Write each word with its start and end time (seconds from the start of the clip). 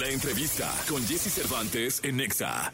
La 0.00 0.08
entrevista 0.08 0.72
con 0.88 1.06
Jesse 1.06 1.30
Cervantes 1.30 2.00
en 2.02 2.16
Nexa. 2.16 2.72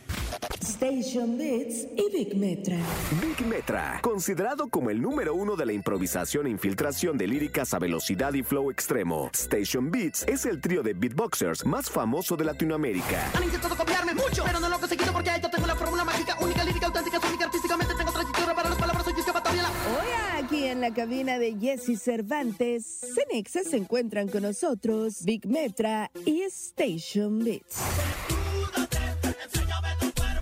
Station 0.61 1.37
Beats 1.37 1.89
y 1.97 2.09
Big 2.13 2.37
Metra. 2.37 2.77
Big 3.21 3.45
Metra, 3.45 3.99
considerado 4.01 4.69
como 4.69 4.91
el 4.91 5.03
número 5.03 5.35
uno 5.35 5.57
de 5.57 5.67
la 5.67 5.73
improvisación 5.73 6.47
e 6.47 6.51
infiltración 6.51 7.19
de 7.19 7.27
líricas 7.27 7.75
a 7.75 7.81
velocidad 7.81 8.33
y 8.35 8.45
flow 8.45 8.71
extremo. 8.71 9.29
Station 9.35 9.91
Beats 9.91 10.23
es 10.29 10.47
el 10.47 10.61
trío 10.61 10.85
de 10.85 10.95
beatboxers 10.95 11.67
más 11.67 11.91
famoso 11.91 12.37
de 12.37 12.45
Latinoamérica. 12.45 13.29
Han 13.35 13.43
intentado 13.43 13.75
copiarme 13.75 14.15
mucho, 14.15 14.45
pero 14.45 14.61
no 14.61 14.69
lo 14.69 14.77
he 14.77 14.79
conseguido 14.79 15.13
porque 15.13 15.31
yo 15.43 15.51
tengo 15.51 15.67
la 15.67 15.75
fórmula 15.75 16.05
mágica, 16.05 16.37
única, 16.41 16.63
lírica, 16.63 16.87
auténtica, 16.87 17.19
única, 17.27 17.47
artísticamente 17.47 17.93
tengo 17.97 18.13
trayectoria 18.13 18.55
para 18.55 18.69
las 18.69 18.79
palabras, 18.79 19.05
soy 19.05 19.15
escapatoria. 19.19 19.65
Hoy 19.65 20.26
aquí 20.47 20.65
en 20.65 20.81
la 20.81 20.95
cabina 20.95 21.41
de 21.41 21.57
Jesse 21.61 22.01
Cervantes, 22.01 22.85
Cenexa 23.17 23.65
se 23.65 23.79
encuentran 23.79 24.29
con 24.29 24.43
nosotros 24.43 25.25
Big 25.25 25.45
Metra 25.45 26.09
y 26.25 26.43
Station 26.43 27.41
Beats. 27.41 27.81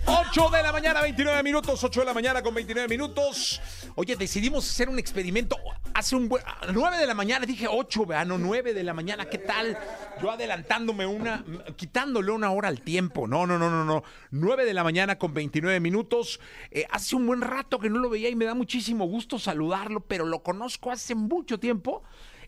8 0.05 0.49
de 0.51 0.61
la 0.61 0.71
mañana, 0.71 1.01
29 1.01 1.41
minutos, 1.41 1.83
8 1.83 2.01
de 2.01 2.05
la 2.05 2.13
mañana 2.13 2.43
con 2.43 2.53
29 2.53 2.87
minutos. 2.87 3.59
Oye, 3.95 4.15
decidimos 4.15 4.69
hacer 4.69 4.89
un 4.89 4.99
experimento 4.99 5.57
hace 5.95 6.17
un 6.17 6.27
buen... 6.27 6.43
9 6.73 6.97
de 6.97 7.07
la 7.07 7.13
mañana, 7.13 7.45
dije 7.45 7.67
8, 7.69 8.05
vean, 8.05 8.27
no 8.27 8.37
9 8.37 8.73
de 8.73 8.83
la 8.83 8.93
mañana, 8.93 9.25
¿qué 9.25 9.37
tal? 9.37 9.77
Yo 10.21 10.29
adelantándome 10.29 11.05
una, 11.05 11.43
quitándole 11.77 12.31
una 12.31 12.51
hora 12.51 12.67
al 12.67 12.81
tiempo. 12.81 13.27
No, 13.27 13.47
no, 13.47 13.57
no, 13.57 13.69
no, 13.69 13.85
no. 13.85 14.03
9 14.31 14.65
de 14.65 14.73
la 14.73 14.83
mañana 14.83 15.17
con 15.17 15.33
29 15.33 15.79
minutos. 15.79 16.41
Eh, 16.69 16.85
hace 16.91 17.15
un 17.15 17.25
buen 17.25 17.41
rato 17.41 17.79
que 17.79 17.89
no 17.89 17.99
lo 17.99 18.09
veía 18.09 18.27
y 18.27 18.35
me 18.35 18.43
da 18.43 18.53
muchísimo 18.53 19.05
gusto 19.05 19.39
saludarlo, 19.39 20.01
pero 20.01 20.25
lo 20.25 20.43
conozco 20.43 20.91
hace 20.91 21.15
mucho 21.15 21.59
tiempo. 21.59 22.03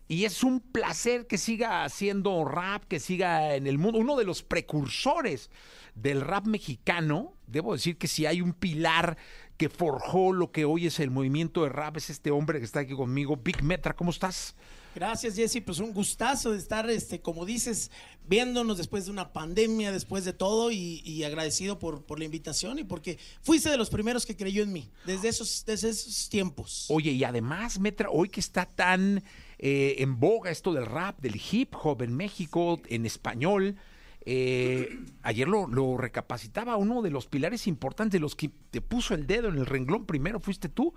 Y 0.08 0.24
es 0.24 0.42
un 0.42 0.60
placer 0.60 1.26
que 1.26 1.38
siga 1.38 1.84
haciendo 1.84 2.44
rap, 2.44 2.84
que 2.84 3.00
siga 3.00 3.54
en 3.54 3.66
el 3.66 3.78
mundo. 3.78 3.98
Uno 3.98 4.16
de 4.16 4.24
los 4.24 4.42
precursores 4.42 5.50
del 5.94 6.20
rap 6.20 6.46
mexicano, 6.46 7.34
debo 7.46 7.72
decir 7.72 7.96
que 7.96 8.08
si 8.08 8.24
hay 8.24 8.40
un 8.40 8.52
pilar 8.52 9.16
que 9.58 9.68
forjó 9.68 10.32
lo 10.32 10.52
que 10.52 10.64
hoy 10.64 10.86
es 10.86 11.00
el 11.00 11.10
movimiento 11.10 11.64
de 11.64 11.68
rap, 11.68 11.96
es 11.96 12.10
este 12.10 12.30
hombre 12.30 12.60
que 12.60 12.64
está 12.64 12.80
aquí 12.80 12.94
conmigo, 12.94 13.36
Big 13.36 13.62
Metra. 13.62 13.94
¿Cómo 13.94 14.10
estás? 14.10 14.54
Gracias, 14.94 15.34
Jesse. 15.34 15.60
Pues 15.64 15.80
un 15.80 15.92
gustazo 15.92 16.52
de 16.52 16.58
estar, 16.58 16.88
este, 16.88 17.20
como 17.20 17.44
dices, 17.44 17.90
viéndonos 18.26 18.78
después 18.78 19.06
de 19.06 19.10
una 19.10 19.32
pandemia, 19.32 19.90
después 19.90 20.24
de 20.24 20.32
todo, 20.32 20.70
y, 20.70 21.02
y 21.04 21.24
agradecido 21.24 21.78
por, 21.78 22.04
por, 22.04 22.20
la 22.20 22.24
invitación 22.24 22.78
y 22.78 22.84
porque 22.84 23.18
fuiste 23.42 23.68
de 23.68 23.76
los 23.76 23.90
primeros 23.90 24.24
que 24.24 24.36
creyó 24.36 24.62
en 24.62 24.72
mí, 24.72 24.88
desde 25.04 25.28
esos, 25.28 25.64
desde 25.66 25.90
esos 25.90 26.28
tiempos. 26.28 26.86
Oye, 26.88 27.10
y 27.10 27.24
además, 27.24 27.80
Metra, 27.80 28.10
hoy 28.10 28.28
que 28.28 28.40
está 28.40 28.64
tan 28.64 29.24
eh, 29.58 29.96
en 29.98 30.20
boga 30.20 30.52
esto 30.52 30.72
del 30.72 30.86
rap, 30.86 31.20
del 31.20 31.40
hip 31.50 31.74
hop 31.82 32.02
en 32.02 32.16
México, 32.16 32.80
en 32.88 33.06
español. 33.06 33.76
Eh, 34.24 34.98
ayer 35.22 35.48
lo, 35.48 35.96
recapacitaba 35.96 36.76
uno 36.76 37.02
de 37.02 37.10
los 37.10 37.26
pilares 37.26 37.66
importantes, 37.66 38.12
de 38.12 38.20
los 38.20 38.34
que 38.34 38.50
te 38.70 38.80
puso 38.80 39.14
el 39.14 39.26
dedo 39.26 39.48
en 39.48 39.56
el 39.58 39.66
renglón 39.66 40.06
primero 40.06 40.40
fuiste 40.40 40.68
tú. 40.68 40.94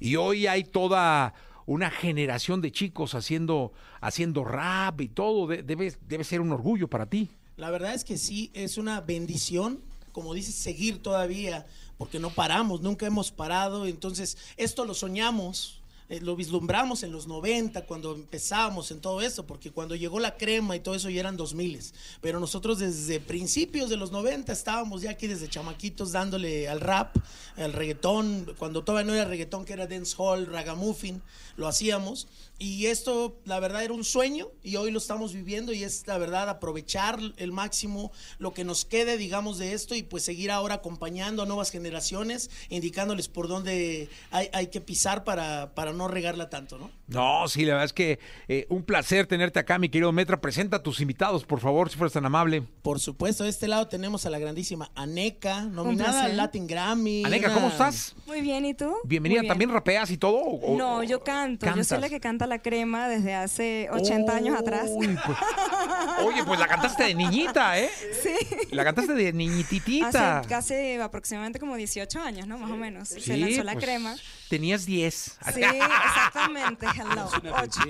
Y 0.00 0.16
hoy 0.16 0.46
hay 0.46 0.64
toda 0.64 1.34
una 1.66 1.90
generación 1.90 2.60
de 2.60 2.72
chicos 2.72 3.14
haciendo, 3.14 3.72
haciendo 4.00 4.44
rap 4.44 5.00
y 5.00 5.08
todo. 5.08 5.46
Debe, 5.46 5.94
debe 6.06 6.24
ser 6.24 6.40
un 6.40 6.52
orgullo 6.52 6.88
para 6.88 7.06
ti. 7.06 7.30
La 7.56 7.70
verdad 7.70 7.94
es 7.94 8.04
que 8.04 8.18
sí, 8.18 8.50
es 8.52 8.76
una 8.78 9.00
bendición, 9.00 9.80
como 10.12 10.34
dices, 10.34 10.54
seguir 10.54 11.02
todavía, 11.02 11.66
porque 11.96 12.18
no 12.18 12.30
paramos, 12.30 12.80
nunca 12.80 13.06
hemos 13.06 13.30
parado. 13.30 13.86
Entonces, 13.86 14.36
esto 14.56 14.84
lo 14.84 14.94
soñamos, 14.94 15.80
eh, 16.08 16.20
lo 16.20 16.36
vislumbramos 16.36 17.02
en 17.02 17.12
los 17.12 17.26
90 17.26 17.86
cuando 17.86 18.14
empezamos 18.14 18.90
en 18.90 19.00
todo 19.00 19.22
eso, 19.22 19.46
porque 19.46 19.70
cuando 19.70 19.94
llegó 19.94 20.20
la 20.20 20.36
crema 20.36 20.76
y 20.76 20.80
todo 20.80 20.94
eso 20.94 21.08
ya 21.08 21.20
eran 21.20 21.36
2000. 21.36 21.80
Pero 22.20 22.40
nosotros 22.40 22.78
desde 22.78 23.20
principios 23.20 23.88
de 23.88 23.96
los 23.96 24.12
90 24.12 24.52
estábamos 24.52 25.02
ya 25.02 25.12
aquí 25.12 25.26
desde 25.26 25.48
chamaquitos 25.48 26.12
dándole 26.12 26.68
al 26.68 26.80
rap, 26.80 27.16
al 27.56 27.72
reggaetón, 27.72 28.54
cuando 28.58 28.84
todavía 28.84 29.06
no 29.06 29.14
era 29.14 29.24
reggaetón, 29.24 29.64
que 29.64 29.72
era 29.72 29.86
dancehall, 29.86 30.46
ragamuffin, 30.46 31.22
lo 31.56 31.68
hacíamos. 31.68 32.28
Y 32.58 32.86
esto, 32.86 33.36
la 33.44 33.58
verdad, 33.58 33.82
era 33.82 33.94
un 33.94 34.04
sueño 34.04 34.48
y 34.62 34.76
hoy 34.76 34.92
lo 34.92 34.98
estamos 34.98 35.32
viviendo 35.32 35.72
y 35.72 35.82
es 35.82 36.06
la 36.06 36.18
verdad 36.18 36.48
aprovechar 36.48 37.18
el 37.36 37.50
máximo 37.50 38.12
lo 38.38 38.54
que 38.54 38.62
nos 38.62 38.84
quede, 38.84 39.16
digamos, 39.16 39.58
de 39.58 39.72
esto 39.72 39.94
y 39.94 40.02
pues 40.02 40.22
seguir 40.22 40.50
ahora 40.52 40.76
acompañando 40.76 41.42
a 41.42 41.46
nuevas 41.46 41.70
generaciones, 41.70 42.50
indicándoles 42.68 43.26
por 43.28 43.48
dónde 43.48 44.08
hay, 44.30 44.50
hay 44.52 44.68
que 44.68 44.80
pisar 44.80 45.24
para, 45.24 45.74
para 45.74 45.93
no 45.94 46.08
regarla 46.08 46.50
tanto, 46.50 46.78
¿no? 46.78 46.90
No, 47.06 47.48
sí, 47.48 47.64
la 47.64 47.72
verdad 47.74 47.84
es 47.86 47.92
que 47.92 48.18
eh, 48.48 48.66
un 48.68 48.82
placer 48.82 49.26
tenerte 49.26 49.58
acá, 49.58 49.78
mi 49.78 49.88
querido 49.88 50.12
Metra. 50.12 50.40
Presenta 50.40 50.76
a 50.78 50.82
tus 50.82 51.00
invitados, 51.00 51.44
por 51.44 51.60
favor, 51.60 51.90
si 51.90 51.96
fueras 51.96 52.12
tan 52.12 52.26
amable. 52.26 52.62
Por 52.82 53.00
supuesto, 53.00 53.44
de 53.44 53.50
este 53.50 53.68
lado 53.68 53.88
tenemos 53.88 54.26
a 54.26 54.30
la 54.30 54.38
grandísima 54.38 54.90
Aneca, 54.94 55.62
nominada 55.62 56.24
al 56.24 56.36
Latin 56.36 56.66
Grammy. 56.66 57.24
Aneca, 57.24 57.52
¿cómo 57.54 57.68
estás? 57.68 58.14
Muy 58.26 58.40
bien, 58.40 58.64
¿y 58.66 58.74
tú? 58.74 58.92
Bienvenida, 59.04 59.40
Bien. 59.42 59.48
¿también 59.48 59.70
rapeas 59.70 60.10
y 60.10 60.18
todo? 60.18 60.36
O, 60.38 60.76
No, 60.76 61.02
yo 61.02 61.22
canto. 61.22 61.66
¿Cantas? 61.66 61.88
Yo 61.88 61.94
soy 61.94 62.00
la 62.02 62.08
que 62.08 62.20
canta 62.20 62.46
la 62.46 62.60
crema 62.60 63.08
desde 63.08 63.34
hace 63.34 63.88
80 63.92 64.34
años 64.36 64.58
atrás. 64.58 64.86
Uy, 64.90 65.16
pues- 65.24 65.38
oye, 66.26 66.44
pues 66.44 66.58
la 66.58 66.66
cantaste 66.66 67.04
de 67.04 67.14
niñita, 67.14 67.78
¿eh? 67.78 67.90
Sí. 68.22 68.34
La 68.72 68.84
cantaste 68.84 69.14
de 69.14 69.32
niñititita. 69.32 70.38
Hace 70.40 70.48
casi 70.48 70.94
aproximadamente 70.96 71.58
como 71.58 71.76
18 71.76 72.20
años, 72.20 72.46
¿no? 72.46 72.58
Más 72.58 72.70
o 72.70 72.76
menos. 72.76 73.08
Se 73.08 73.20
Sí, 73.20 73.36
lanzó 73.36 73.62
la 73.64 73.72
pues, 73.74 73.84
crema. 73.84 74.16
Tenías 74.48 74.86
10. 74.86 75.14
Sí, 75.54 75.60
exactamente. 75.84 76.86
Hello. 76.86 77.28
Ocho. 77.62 77.80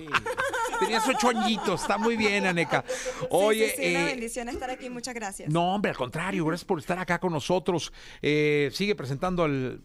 Tenías 0.80 1.08
ocho 1.08 1.28
añitos. 1.28 1.82
Está 1.82 1.98
muy 1.98 2.16
bien, 2.16 2.46
Aneca. 2.46 2.84
Oye, 3.30 3.70
sí, 3.70 3.74
sí, 3.76 3.82
sí, 3.82 3.90
una 3.90 4.02
eh, 4.02 4.06
bendición 4.06 4.48
estar 4.48 4.70
aquí. 4.70 4.90
Muchas 4.90 5.14
gracias. 5.14 5.50
no, 5.50 5.74
hombre, 5.74 5.90
al 5.90 5.96
contrario. 5.96 6.44
Gracias 6.44 6.64
por 6.64 6.78
estar 6.78 6.98
acá 6.98 7.18
con 7.18 7.32
nosotros. 7.32 7.92
Eh, 8.22 8.70
sigue 8.72 8.94
presentando 8.94 9.44
al 9.44 9.80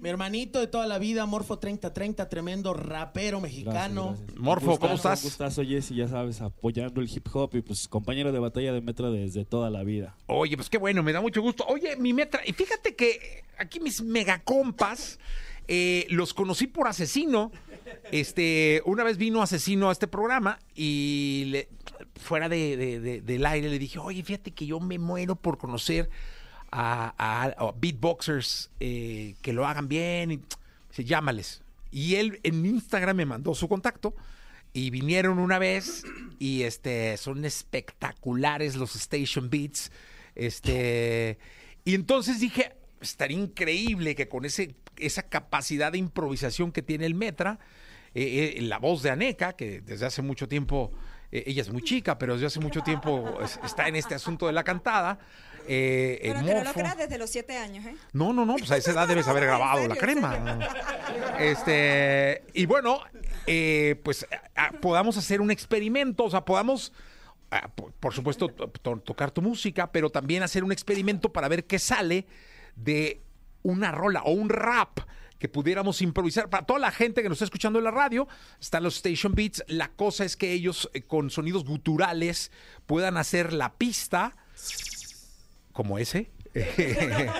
Mi 0.00 0.08
hermanito 0.08 0.60
de 0.60 0.66
toda 0.66 0.86
la 0.86 0.98
vida, 0.98 1.26
Morfo 1.26 1.58
3030, 1.58 2.28
tremendo 2.28 2.74
rapero 2.74 3.40
mexicano. 3.40 4.08
Gracias, 4.08 4.26
gracias. 4.26 4.40
Morfo, 4.40 4.78
¿cómo 4.78 4.94
estás? 4.94 5.22
Un 5.22 5.30
gustazo, 5.30 5.62
Jesse, 5.62 5.90
ya 5.90 6.08
sabes, 6.08 6.40
apoyando 6.40 7.00
el 7.00 7.10
hip 7.10 7.26
hop 7.32 7.50
y 7.54 7.62
pues 7.62 7.88
compañero 7.88 8.32
de 8.32 8.38
batalla 8.38 8.72
de 8.72 8.80
Metro 8.80 9.10
desde 9.10 9.44
toda 9.44 9.70
la 9.70 9.82
vida. 9.82 10.16
Oye, 10.26 10.56
pues 10.56 10.70
qué 10.70 10.78
bueno, 10.78 11.02
me 11.02 11.12
da 11.12 11.20
mucho 11.20 11.42
gusto. 11.42 11.64
Oye, 11.68 11.96
mi 11.96 12.12
metra, 12.12 12.42
y 12.44 12.52
fíjate 12.52 12.94
que 12.94 13.44
aquí 13.58 13.80
mis 13.80 14.02
megacompas 14.02 15.18
eh, 15.68 16.06
los 16.10 16.34
conocí 16.34 16.66
por 16.66 16.88
asesino. 16.88 17.52
Este, 18.12 18.82
una 18.84 19.04
vez 19.04 19.16
vino 19.16 19.42
asesino 19.42 19.88
a 19.88 19.92
este 19.92 20.06
programa 20.06 20.58
y 20.74 21.56
fuera 22.20 22.48
de, 22.48 22.76
de- 22.76 23.00
de- 23.00 23.20
del 23.20 23.46
aire 23.46 23.68
le 23.68 23.78
dije, 23.78 23.98
oye, 23.98 24.22
fíjate 24.22 24.50
que 24.52 24.66
yo 24.66 24.80
me 24.80 24.98
muero 24.98 25.36
por 25.36 25.58
conocer 25.58 26.08
a 26.72 27.72
beatboxers 27.80 28.70
eh, 28.80 29.34
que 29.42 29.52
lo 29.52 29.66
hagan 29.66 29.88
bien. 29.88 30.32
Y, 30.32 30.40
dice, 30.90 31.04
llámales. 31.04 31.62
Y 31.90 32.16
él 32.16 32.40
en 32.42 32.64
Instagram 32.66 33.16
me 33.16 33.26
mandó 33.26 33.54
su 33.54 33.68
contacto. 33.68 34.14
Y 34.72 34.90
vinieron 34.90 35.38
una 35.38 35.58
vez 35.58 36.04
y 36.38 36.62
este 36.64 37.16
son 37.16 37.44
espectaculares 37.46 38.76
los 38.76 38.94
Station 38.94 39.48
Beats. 39.48 39.90
Este, 40.34 41.38
y 41.84 41.94
entonces 41.94 42.40
dije, 42.40 42.74
estaría 43.00 43.38
increíble 43.38 44.14
que 44.14 44.28
con 44.28 44.44
ese, 44.44 44.74
esa 44.98 45.22
capacidad 45.22 45.92
de 45.92 45.98
improvisación 45.98 46.72
que 46.72 46.82
tiene 46.82 47.06
el 47.06 47.14
Metra, 47.14 47.58
eh, 48.14 48.54
eh, 48.56 48.62
la 48.62 48.78
voz 48.78 49.02
de 49.02 49.10
Aneca, 49.10 49.54
que 49.54 49.80
desde 49.82 50.06
hace 50.06 50.22
mucho 50.22 50.48
tiempo, 50.48 50.92
eh, 51.32 51.44
ella 51.46 51.62
es 51.62 51.70
muy 51.70 51.82
chica, 51.82 52.18
pero 52.18 52.34
desde 52.34 52.46
hace 52.46 52.60
mucho 52.60 52.80
tiempo 52.82 53.38
es- 53.42 53.58
está 53.64 53.88
en 53.88 53.96
este 53.96 54.14
asunto 54.14 54.46
de 54.46 54.52
la 54.52 54.64
cantada. 54.64 55.18
eh, 55.68 56.20
el 56.22 56.32
Bueno, 56.34 56.46
que 56.46 56.52
no 56.52 56.58
lo 56.60 56.64
morfo. 56.66 56.78
creas 56.78 56.96
desde 56.96 57.18
los 57.18 57.28
7 57.28 57.56
años, 57.56 57.84
¿eh? 57.86 57.96
No, 58.12 58.32
no, 58.32 58.46
no, 58.46 58.54
pues 58.54 58.70
a 58.70 58.76
esa 58.76 58.92
edad 58.92 59.08
debes 59.08 59.26
haber 59.26 59.42
grabado 59.46 59.78
serio, 59.80 59.88
la 59.88 59.96
crema. 59.96 60.58
Este, 61.40 62.42
y 62.54 62.66
bueno, 62.66 63.00
pues 64.04 64.26
a- 64.54 64.66
a- 64.66 64.72
podamos 64.72 65.16
hacer 65.16 65.40
un 65.40 65.50
experimento, 65.50 66.22
o 66.24 66.30
sea, 66.30 66.44
podamos, 66.44 66.92
por, 68.00 68.14
supuesto, 68.14 68.48
to- 68.48 68.68
to- 68.68 68.98
tocar 69.00 69.30
tu 69.32 69.42
música, 69.42 69.90
pero 69.90 70.08
también 70.10 70.42
hacer 70.44 70.62
un 70.64 70.70
experimento 70.72 71.32
para 71.32 71.48
ver 71.48 71.64
qué 71.64 71.78
sale 71.80 72.26
de 72.76 73.20
una 73.66 73.92
rola 73.92 74.22
o 74.22 74.32
un 74.32 74.48
rap 74.48 75.00
que 75.38 75.48
pudiéramos 75.48 76.00
improvisar. 76.02 76.48
Para 76.48 76.64
toda 76.64 76.78
la 76.78 76.90
gente 76.90 77.22
que 77.22 77.28
nos 77.28 77.36
está 77.36 77.44
escuchando 77.44 77.78
en 77.78 77.84
la 77.84 77.90
radio, 77.90 78.26
están 78.60 78.82
los 78.82 78.96
Station 78.96 79.34
Beats. 79.34 79.64
La 79.68 79.88
cosa 79.88 80.24
es 80.24 80.36
que 80.36 80.52
ellos, 80.52 80.90
eh, 80.94 81.02
con 81.02 81.30
sonidos 81.30 81.64
guturales, 81.64 82.50
puedan 82.86 83.16
hacer 83.16 83.52
la 83.52 83.74
pista 83.74 84.36
como 85.72 85.98
ese. 85.98 86.30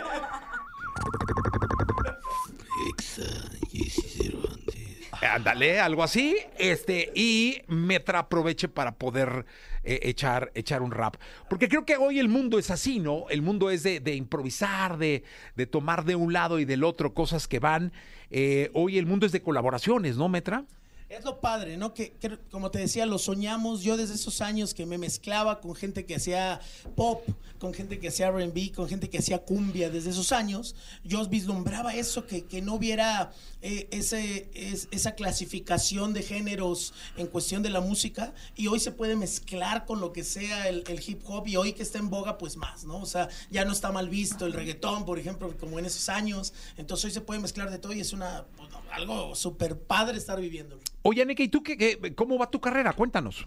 Ándale, 5.22 5.80
algo 5.80 6.02
así. 6.02 6.36
Este, 6.58 7.10
y 7.14 7.62
Metra 7.68 8.20
aproveche 8.20 8.68
para 8.68 8.96
poder 8.96 9.46
eh, 9.86 10.00
echar, 10.02 10.50
echar 10.54 10.82
un 10.82 10.90
rap. 10.90 11.16
Porque 11.48 11.68
creo 11.68 11.86
que 11.86 11.96
hoy 11.96 12.18
el 12.18 12.28
mundo 12.28 12.58
es 12.58 12.70
así, 12.72 12.98
¿no? 12.98 13.26
El 13.30 13.40
mundo 13.40 13.70
es 13.70 13.84
de, 13.84 14.00
de 14.00 14.16
improvisar, 14.16 14.98
de, 14.98 15.22
de 15.54 15.66
tomar 15.66 16.04
de 16.04 16.16
un 16.16 16.32
lado 16.32 16.58
y 16.58 16.64
del 16.64 16.82
otro 16.82 17.14
cosas 17.14 17.46
que 17.46 17.60
van. 17.60 17.92
Eh, 18.30 18.70
hoy 18.74 18.98
el 18.98 19.06
mundo 19.06 19.26
es 19.26 19.32
de 19.32 19.42
colaboraciones, 19.42 20.16
¿no, 20.16 20.28
Metra? 20.28 20.64
Es 21.08 21.24
lo 21.24 21.40
padre, 21.40 21.76
¿no? 21.76 21.94
Que, 21.94 22.10
que, 22.14 22.36
como 22.50 22.72
te 22.72 22.80
decía, 22.80 23.06
lo 23.06 23.18
soñamos 23.20 23.82
yo 23.82 23.96
desde 23.96 24.14
esos 24.14 24.40
años 24.40 24.74
que 24.74 24.86
me 24.86 24.98
mezclaba 24.98 25.60
con 25.60 25.76
gente 25.76 26.04
que 26.04 26.16
hacía 26.16 26.60
pop, 26.96 27.22
con 27.60 27.72
gente 27.72 28.00
que 28.00 28.08
hacía 28.08 28.28
RB, 28.32 28.72
con 28.74 28.88
gente 28.88 29.08
que 29.08 29.18
hacía 29.18 29.38
cumbia. 29.38 29.88
Desde 29.88 30.10
esos 30.10 30.32
años 30.32 30.74
yo 31.04 31.24
vislumbraba 31.28 31.94
eso, 31.94 32.26
que, 32.26 32.44
que 32.44 32.60
no 32.60 32.74
hubiera 32.74 33.30
eh, 33.62 33.86
ese, 33.92 34.50
es- 34.52 34.88
esa 34.90 35.14
clasificación 35.14 36.12
de 36.12 36.24
géneros 36.24 36.92
en 37.16 37.28
cuestión 37.28 37.62
de 37.62 37.70
la 37.70 37.80
música. 37.80 38.34
Y 38.56 38.66
hoy 38.66 38.80
se 38.80 38.90
puede 38.90 39.14
mezclar 39.14 39.86
con 39.86 40.00
lo 40.00 40.12
que 40.12 40.24
sea 40.24 40.68
el, 40.68 40.82
el 40.88 41.00
hip 41.06 41.20
hop 41.26 41.46
y 41.46 41.54
hoy 41.54 41.72
que 41.72 41.84
está 41.84 41.98
en 42.00 42.10
boga, 42.10 42.36
pues 42.36 42.56
más, 42.56 42.82
¿no? 42.84 42.98
O 43.00 43.06
sea, 43.06 43.28
ya 43.48 43.64
no 43.64 43.70
está 43.70 43.92
mal 43.92 44.08
visto 44.08 44.44
el 44.44 44.52
reggaetón, 44.52 45.04
por 45.04 45.20
ejemplo, 45.20 45.56
como 45.56 45.78
en 45.78 45.86
esos 45.86 46.08
años. 46.08 46.52
Entonces 46.76 47.04
hoy 47.04 47.10
se 47.12 47.20
puede 47.20 47.38
mezclar 47.38 47.70
de 47.70 47.78
todo 47.78 47.92
y 47.92 48.00
es 48.00 48.12
una 48.12 48.44
pues, 48.56 48.68
algo 48.96 49.34
súper 49.34 49.78
padre 49.78 50.18
estar 50.18 50.40
viviéndolo. 50.40 50.80
Oye, 51.02 51.22
Aneka, 51.22 51.42
¿y 51.42 51.48
tú 51.48 51.62
qué, 51.62 51.76
qué- 51.76 52.14
cómo 52.14 52.38
va 52.38 52.50
tu 52.50 52.60
carrera? 52.60 52.92
Cuéntanos. 52.92 53.44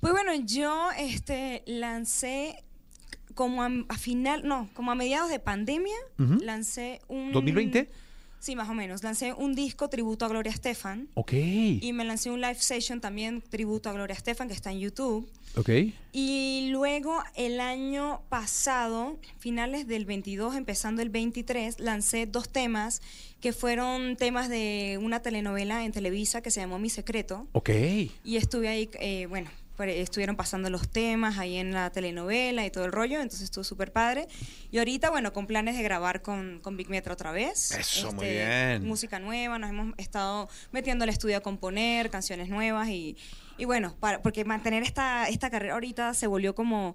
Pues 0.00 0.12
bueno, 0.12 0.32
yo 0.44 0.88
este, 0.98 1.62
lancé 1.66 2.64
como 3.34 3.62
a, 3.62 3.70
a 3.88 3.96
final, 3.96 4.46
no, 4.46 4.68
como 4.74 4.90
a 4.90 4.94
mediados 4.94 5.30
de 5.30 5.38
pandemia, 5.38 5.96
lancé 6.42 7.00
un... 7.08 7.32
¿2020? 7.32 7.88
Sí, 8.40 8.56
más 8.56 8.70
o 8.70 8.74
menos. 8.74 9.04
Lancé 9.04 9.34
un 9.34 9.54
disco 9.54 9.90
tributo 9.90 10.24
a 10.24 10.28
Gloria 10.28 10.50
Estefan. 10.50 11.08
Ok. 11.12 11.32
Y 11.34 11.92
me 11.92 12.04
lancé 12.04 12.30
un 12.30 12.40
live 12.40 12.54
session 12.54 13.00
también 13.00 13.42
tributo 13.42 13.90
a 13.90 13.92
Gloria 13.92 14.14
Estefan, 14.14 14.48
que 14.48 14.54
está 14.54 14.72
en 14.72 14.80
YouTube. 14.80 15.28
Ok. 15.56 15.68
Y 16.12 16.68
luego 16.70 17.22
el 17.36 17.60
año 17.60 18.22
pasado, 18.30 19.18
finales 19.38 19.86
del 19.86 20.06
22, 20.06 20.56
empezando 20.56 21.02
el 21.02 21.10
23, 21.10 21.80
lancé 21.80 22.24
dos 22.24 22.48
temas 22.48 23.02
que 23.42 23.52
fueron 23.52 24.16
temas 24.16 24.48
de 24.48 24.98
una 25.02 25.20
telenovela 25.20 25.84
en 25.84 25.92
Televisa 25.92 26.40
que 26.40 26.50
se 26.50 26.60
llamó 26.60 26.78
Mi 26.78 26.88
Secreto. 26.88 27.46
Ok. 27.52 27.70
Y 28.24 28.36
estuve 28.36 28.68
ahí, 28.68 28.88
eh, 29.00 29.26
bueno, 29.26 29.50
estuvieron 29.88 30.36
pasando 30.36 30.70
los 30.70 30.88
temas 30.88 31.38
ahí 31.38 31.56
en 31.56 31.72
la 31.72 31.90
telenovela 31.90 32.64
y 32.66 32.70
todo 32.70 32.84
el 32.84 32.92
rollo, 32.92 33.20
entonces 33.20 33.42
estuvo 33.42 33.64
súper 33.64 33.92
padre. 33.92 34.28
Y 34.70 34.78
ahorita, 34.78 35.10
bueno, 35.10 35.32
con 35.32 35.46
planes 35.46 35.76
de 35.76 35.82
grabar 35.82 36.22
con, 36.22 36.60
con 36.60 36.76
Big 36.76 36.88
Metro 36.88 37.14
otra 37.14 37.32
vez. 37.32 37.70
Este, 37.72 37.80
Eso, 37.80 38.12
muy 38.12 38.28
bien. 38.28 38.86
Música 38.86 39.18
nueva, 39.18 39.58
nos 39.58 39.70
hemos 39.70 39.94
estado 39.98 40.48
metiendo 40.72 41.04
al 41.04 41.10
estudio 41.10 41.36
a 41.36 41.40
componer 41.40 42.10
canciones 42.10 42.48
nuevas 42.48 42.88
y, 42.88 43.16
y 43.58 43.64
bueno, 43.64 43.94
para, 44.00 44.22
porque 44.22 44.44
mantener 44.44 44.82
esta, 44.82 45.28
esta 45.28 45.50
carrera 45.50 45.74
ahorita 45.74 46.14
se 46.14 46.26
volvió 46.26 46.54
como 46.54 46.94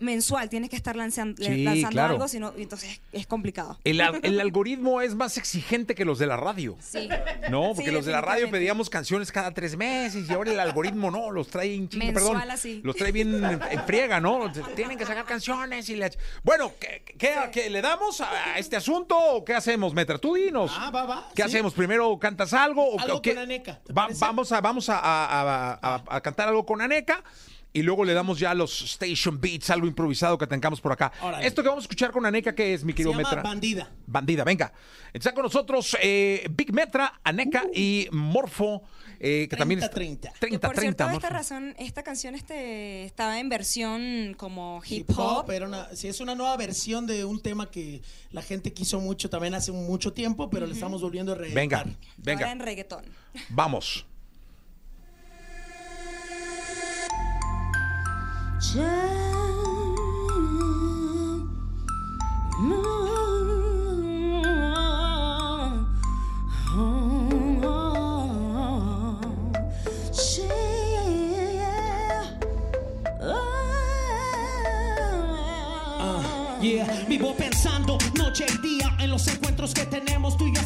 mensual, 0.00 0.48
tienes 0.48 0.70
que 0.70 0.76
estar 0.76 0.94
lanzando, 0.94 1.42
Sí, 1.42 1.64
lanzando 1.64 1.88
claro. 1.90 2.12
algo, 2.14 2.28
sino, 2.28 2.52
entonces 2.56 3.00
es 3.12 3.26
complicado. 3.26 3.80
El, 3.82 4.00
al- 4.00 4.20
el 4.22 4.40
algoritmo 4.40 5.00
es 5.00 5.16
más 5.16 5.36
exigente 5.36 5.96
que 5.96 6.04
los 6.04 6.20
de 6.20 6.26
la 6.28 6.36
radio. 6.36 6.76
Sí. 6.80 7.08
No, 7.50 7.72
porque 7.74 7.90
Sí, 7.90 7.94
los 7.96 8.04
de 8.06 8.12
la 8.12 8.20
radio 8.20 8.48
pedíamos 8.48 8.90
canciones 8.90 9.32
cada 9.32 9.52
tres 9.52 9.76
meses 9.76 10.28
y 10.28 10.32
ahora 10.32 10.52
el 10.52 10.60
algoritmo 10.60 11.10
no, 11.10 11.32
los 11.32 11.48
trae 11.48 11.74
en 11.74 11.88
Mensual 11.96 12.12
perdón. 12.14 12.50
así. 12.50 12.80
Los 12.84 12.94
trae 12.94 13.10
bien 13.10 13.44
en, 13.44 13.60
friega, 13.86 14.20
¿no? 14.20 14.52
Tienen 14.76 14.96
que 14.98 15.04
sacar 15.04 15.24
canciones 15.24 15.88
y 15.88 15.96
ch- 15.96 16.16
Bueno, 16.44 16.72
¿qué, 16.78 17.02
qué- 17.18 17.34
qué 17.52 17.68
le 17.68 17.82
damos 17.82 18.20
a 18.20 18.56
este 18.56 18.76
asunto 18.76 19.18
o 19.18 19.44
qué 19.44 19.54
hacemos, 19.54 19.94
Metra? 19.94 20.18
Tú 20.18 20.34
dinos. 20.34 20.70
Ah, 20.76 20.90
va, 20.90 21.04
va. 21.06 21.28
¿Qué 21.34 21.42
sí. 21.42 21.48
hacemos? 21.48 21.74
¿Primero 21.74 22.16
cantas 22.20 22.52
algo? 22.52 22.84
O, 22.88 23.00
Algo 23.00 23.16
o 23.16 23.22
qué? 23.22 23.34
con 23.34 23.42
Aneca, 23.42 23.80
vamos 23.88 24.52
a, 24.52 24.60
vamos 24.60 24.88
a, 24.88 24.98
a- 24.98 25.72
a- 25.72 25.78
a- 25.96 26.02
a 26.08 26.20
cantar 26.20 26.46
algo 26.48 26.64
con 26.64 26.80
Aneca. 26.80 27.24
Y 27.72 27.82
luego 27.82 28.04
le 28.04 28.14
damos 28.14 28.38
ya 28.38 28.54
los 28.54 28.80
station 28.82 29.40
beats, 29.40 29.68
algo 29.70 29.86
improvisado 29.86 30.38
que 30.38 30.46
tengamos 30.46 30.80
por 30.80 30.90
acá. 30.92 31.12
Órale. 31.20 31.46
Esto 31.46 31.62
que 31.62 31.68
vamos 31.68 31.82
a 31.82 31.86
escuchar 31.86 32.10
con 32.10 32.24
Aneca, 32.24 32.54
¿qué 32.54 32.72
es, 32.74 32.82
mi 32.82 32.92
Se 32.92 32.96
querido 32.96 33.12
llama 33.12 33.24
Metra? 33.28 33.42
Bandida. 33.42 33.90
Bandida, 34.06 34.42
venga. 34.44 34.72
Está 35.12 35.32
con 35.34 35.42
nosotros 35.42 35.96
eh, 36.00 36.48
Big 36.50 36.72
Metra, 36.72 37.20
Aneca 37.22 37.64
y 37.74 38.08
Morfo, 38.10 38.82
eh, 39.20 39.46
que 39.50 39.56
también 39.56 39.80
está 39.80 39.94
30. 39.94 40.32
30, 40.40 40.58
Que 40.58 40.66
por 40.66 40.74
30. 40.76 41.04
cierto, 41.04 41.26
esta 41.26 41.28
razón, 41.28 41.74
esta 41.78 42.02
canción 42.02 42.34
este, 42.34 43.04
estaba 43.04 43.38
en 43.38 43.48
versión 43.50 44.34
como 44.38 44.80
hip 44.86 45.10
Hip 45.10 45.18
hop. 45.18 45.44
hop, 45.44 45.50
era 45.50 45.66
una, 45.66 45.94
sí, 45.94 46.08
es 46.08 46.20
una 46.20 46.34
nueva 46.34 46.56
versión 46.56 47.06
de 47.06 47.24
un 47.26 47.40
tema 47.42 47.70
que 47.70 48.00
la 48.30 48.40
gente 48.42 48.72
quiso 48.72 48.98
mucho 49.00 49.28
también 49.28 49.54
hace 49.54 49.72
mucho 49.72 50.12
tiempo, 50.14 50.48
pero 50.48 50.66
le 50.66 50.72
estamos 50.72 51.02
volviendo 51.02 51.32
a 51.32 51.34
reeditar. 51.34 51.54
Venga, 51.62 51.78
Ahora 51.80 51.96
venga, 52.16 52.50
en 52.52 52.60
reggaetón. 52.60 53.04
vamos. 53.50 54.06
Vivo 77.08 77.34
pensando 77.34 77.96
noche 78.14 78.44
y 78.52 78.58
día 78.58 78.94
en 78.98 79.10
los 79.10 79.26
encuentros 79.28 79.72
que 79.72 79.86
tenemos. 79.86 80.36
Tú 80.36 80.46
y 80.46 80.54
yo 80.54 80.60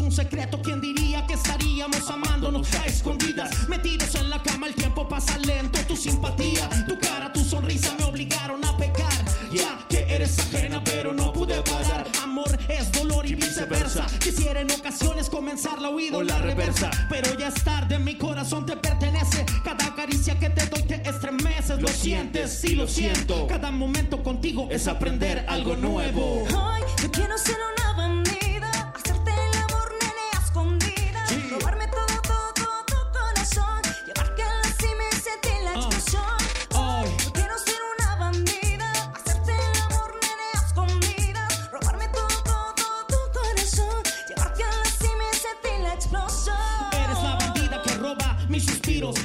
un 0.00 0.10
secreto. 0.10 0.60
¿Quién 0.62 0.80
diría 0.80 1.26
que 1.26 1.34
estaríamos 1.34 2.08
amándonos 2.08 2.72
a 2.74 2.86
escondidas? 2.86 3.68
Metidos 3.68 4.14
en 4.14 4.30
la 4.30 4.42
cama, 4.42 4.66
el 4.66 4.74
tiempo 4.74 5.08
pasa 5.08 5.36
lento. 5.38 5.78
Tu 5.86 5.96
simpatía, 5.96 6.68
tu 6.88 6.98
cara, 6.98 7.32
tu 7.32 7.44
sonrisa 7.44 7.94
me 7.98 8.04
obligaron 8.04 8.64
a 8.64 8.76
pecar. 8.76 9.12
Ya 9.52 9.78
que 9.88 10.06
eres 10.14 10.38
ajena, 10.38 10.82
pero 10.82 11.12
no 11.12 11.32
pude 11.32 11.60
parar. 11.62 12.06
Amor 12.22 12.58
es 12.68 12.90
dolor 12.92 13.26
y 13.26 13.34
viceversa. 13.34 14.06
Quisiera 14.18 14.60
en 14.60 14.70
ocasiones 14.70 15.28
comenzar 15.28 15.80
la 15.80 15.90
huida 15.90 16.18
o 16.18 16.22
la 16.22 16.38
reversa. 16.38 16.90
Pero 17.10 17.36
ya 17.36 17.48
es 17.48 17.62
tarde, 17.62 17.98
mi 17.98 18.16
corazón 18.16 18.64
te 18.64 18.76
pertenece. 18.76 19.44
Cada 19.62 19.94
caricia 19.94 20.38
que 20.38 20.48
te 20.48 20.66
doy 20.66 20.82
te 20.84 21.06
estremeces. 21.08 21.80
Lo 21.82 21.88
sientes, 21.88 22.60
sí 22.60 22.74
lo 22.74 22.86
siento. 22.86 23.46
Cada 23.46 23.70
momento 23.70 24.22
contigo 24.22 24.68
es 24.70 24.88
aprender 24.88 25.44
algo 25.48 25.76
nuevo. 25.76 26.44
Ay, 26.56 26.82
yo 27.02 27.10
quiero 27.10 27.36
ser 27.36 27.56
una 27.74 27.81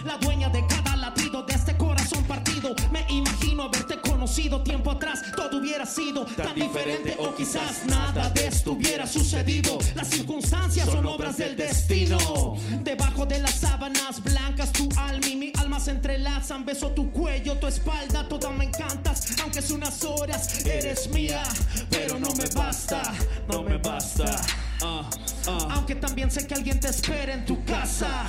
la 0.07 0.17
dueña 0.17 0.49
de 0.49 0.65
cada 0.65 0.95
latido 0.95 1.43
de 1.43 1.53
este 1.53 1.75
corazón 1.75 2.23
partido. 2.23 2.73
Me 2.91 3.05
imagino 3.09 3.63
haberte 3.63 3.99
conocido 3.99 4.63
tiempo 4.63 4.91
atrás, 4.91 5.21
todo 5.35 5.57
hubiera 5.57 5.85
sido 5.85 6.25
tan 6.25 6.55
diferente 6.55 7.15
o 7.19 7.35
quizás 7.35 7.85
nada 7.85 8.29
de 8.29 8.47
esto 8.47 8.71
hubiera 8.71 9.05
sucedido. 9.05 9.77
Las 9.95 10.07
circunstancias 10.07 10.89
son 10.89 11.05
obras 11.05 11.37
del 11.37 11.57
destino. 11.57 12.55
Debajo 12.83 13.25
de 13.25 13.39
las 13.39 13.55
sábanas 13.55 14.23
blancas 14.23 14.71
tu 14.71 14.87
alma 14.95 15.27
y 15.27 15.35
mi 15.35 15.51
alma 15.59 15.79
se 15.79 15.91
entrelazan. 15.91 16.65
Beso 16.65 16.91
tu 16.91 17.11
cuello, 17.11 17.57
tu 17.57 17.67
espalda, 17.67 18.27
toda 18.29 18.49
me 18.51 18.63
encantas. 18.63 19.37
Aunque 19.41 19.59
es 19.59 19.71
unas 19.71 20.05
horas, 20.05 20.65
eres 20.65 21.09
mía, 21.09 21.43
pero 21.89 22.17
no 22.17 22.29
me 22.35 22.45
basta, 22.55 23.01
no 23.49 23.61
me 23.61 23.77
basta. 23.77 24.41
Ah, 24.81 25.09
ah. 25.47 25.67
Aunque 25.71 25.95
también 25.95 26.31
sé 26.31 26.47
que 26.47 26.53
alguien 26.53 26.79
te 26.79 26.87
espera 26.87 27.33
en 27.33 27.45
tu 27.45 27.61
casa. 27.65 28.25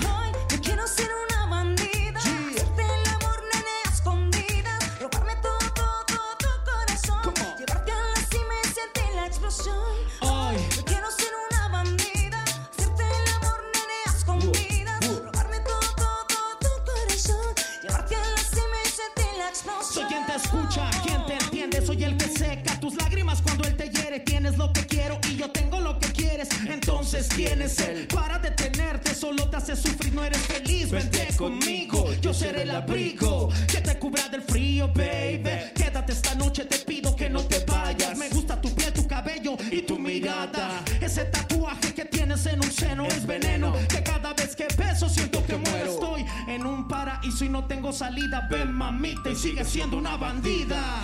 No 47.61 47.65
tengo 47.67 47.93
salida. 47.93 48.47
Ven, 48.49 48.73
mamita, 48.73 49.31
y 49.31 49.37
sigue 49.37 49.65
siendo 49.65 49.97
una 49.97 50.17
bandida. 50.17 51.03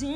de 0.00 0.06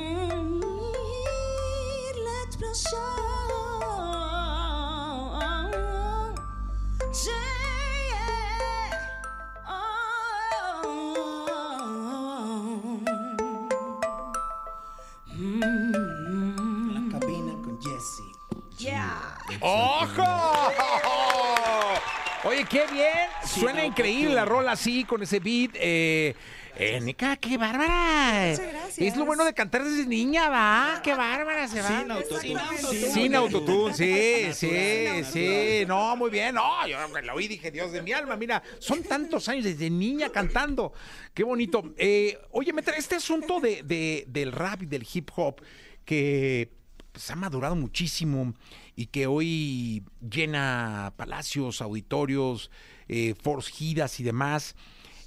la 16.93 17.03
cabina 17.11 17.53
con 17.65 17.81
Jesse. 17.83 18.23
¡Ojo! 19.61 20.23
Oye, 22.45 22.65
qué 22.69 22.87
bien. 22.93 23.09
Sí, 23.45 23.61
Suena 23.61 23.81
no, 23.81 23.87
increíble 23.87 24.35
la 24.35 24.45
rola 24.45 24.73
así, 24.73 25.05
con 25.05 25.23
ese 25.23 25.41
beat. 25.41 25.73
Eh, 25.75 26.37
eh, 26.77 27.01
Nica, 27.01 27.37
qué 27.37 27.59
bárbara. 27.59 28.55
Sí 28.55 28.63
gracias. 28.97 29.13
Es 29.13 29.19
lo 29.19 29.25
bueno 29.27 29.45
de 29.45 29.55
cantar 29.55 29.85
desde 29.85 30.07
niña, 30.07 30.49
va. 30.49 31.01
Qué 31.03 31.15
bárbara 31.15 31.69
se 31.69 31.81
va. 31.83 31.89
Sin 32.01 32.11
autotune. 32.11 33.13
Sin 33.13 33.35
autotune, 33.35 33.95
sí, 33.95 34.53
sí, 34.53 35.25
sí. 35.33 35.85
No, 35.87 36.17
muy 36.17 36.31
bien. 36.31 36.55
No, 36.55 36.87
yo 36.87 36.99
la 37.23 37.35
oí 37.35 37.45
y 37.45 37.49
dije, 37.49 37.71
Dios 37.71 37.93
de 37.93 38.03
mi 38.03 38.13
alma, 38.13 38.37
mira, 38.37 38.63
son 38.79 39.03
tantos 39.03 39.49
años 39.49 39.65
desde 39.65 39.91
niña 39.91 40.31
cantando. 40.31 40.93
Qué 41.35 41.45
bonito. 41.45 41.93
Eh, 41.97 42.39
oye, 42.51 42.73
Metra, 42.73 42.97
este 42.97 43.17
asunto 43.17 43.61
de, 43.61 43.83
de- 43.83 44.25
del 44.29 44.53
rap 44.53 44.83
y 44.83 44.87
del 44.87 45.07
hip 45.13 45.31
hop 45.37 45.63
que 46.05 46.71
pues, 47.13 47.31
ha 47.31 47.37
madurado 47.37 47.77
muchísimo 47.77 48.55
y 48.97 49.07
que 49.07 49.27
hoy 49.27 50.05
llena 50.21 51.13
palacios, 51.17 51.81
auditorios, 51.81 52.71
eh, 53.09 53.35
y 54.19 54.23
demás. 54.23 54.75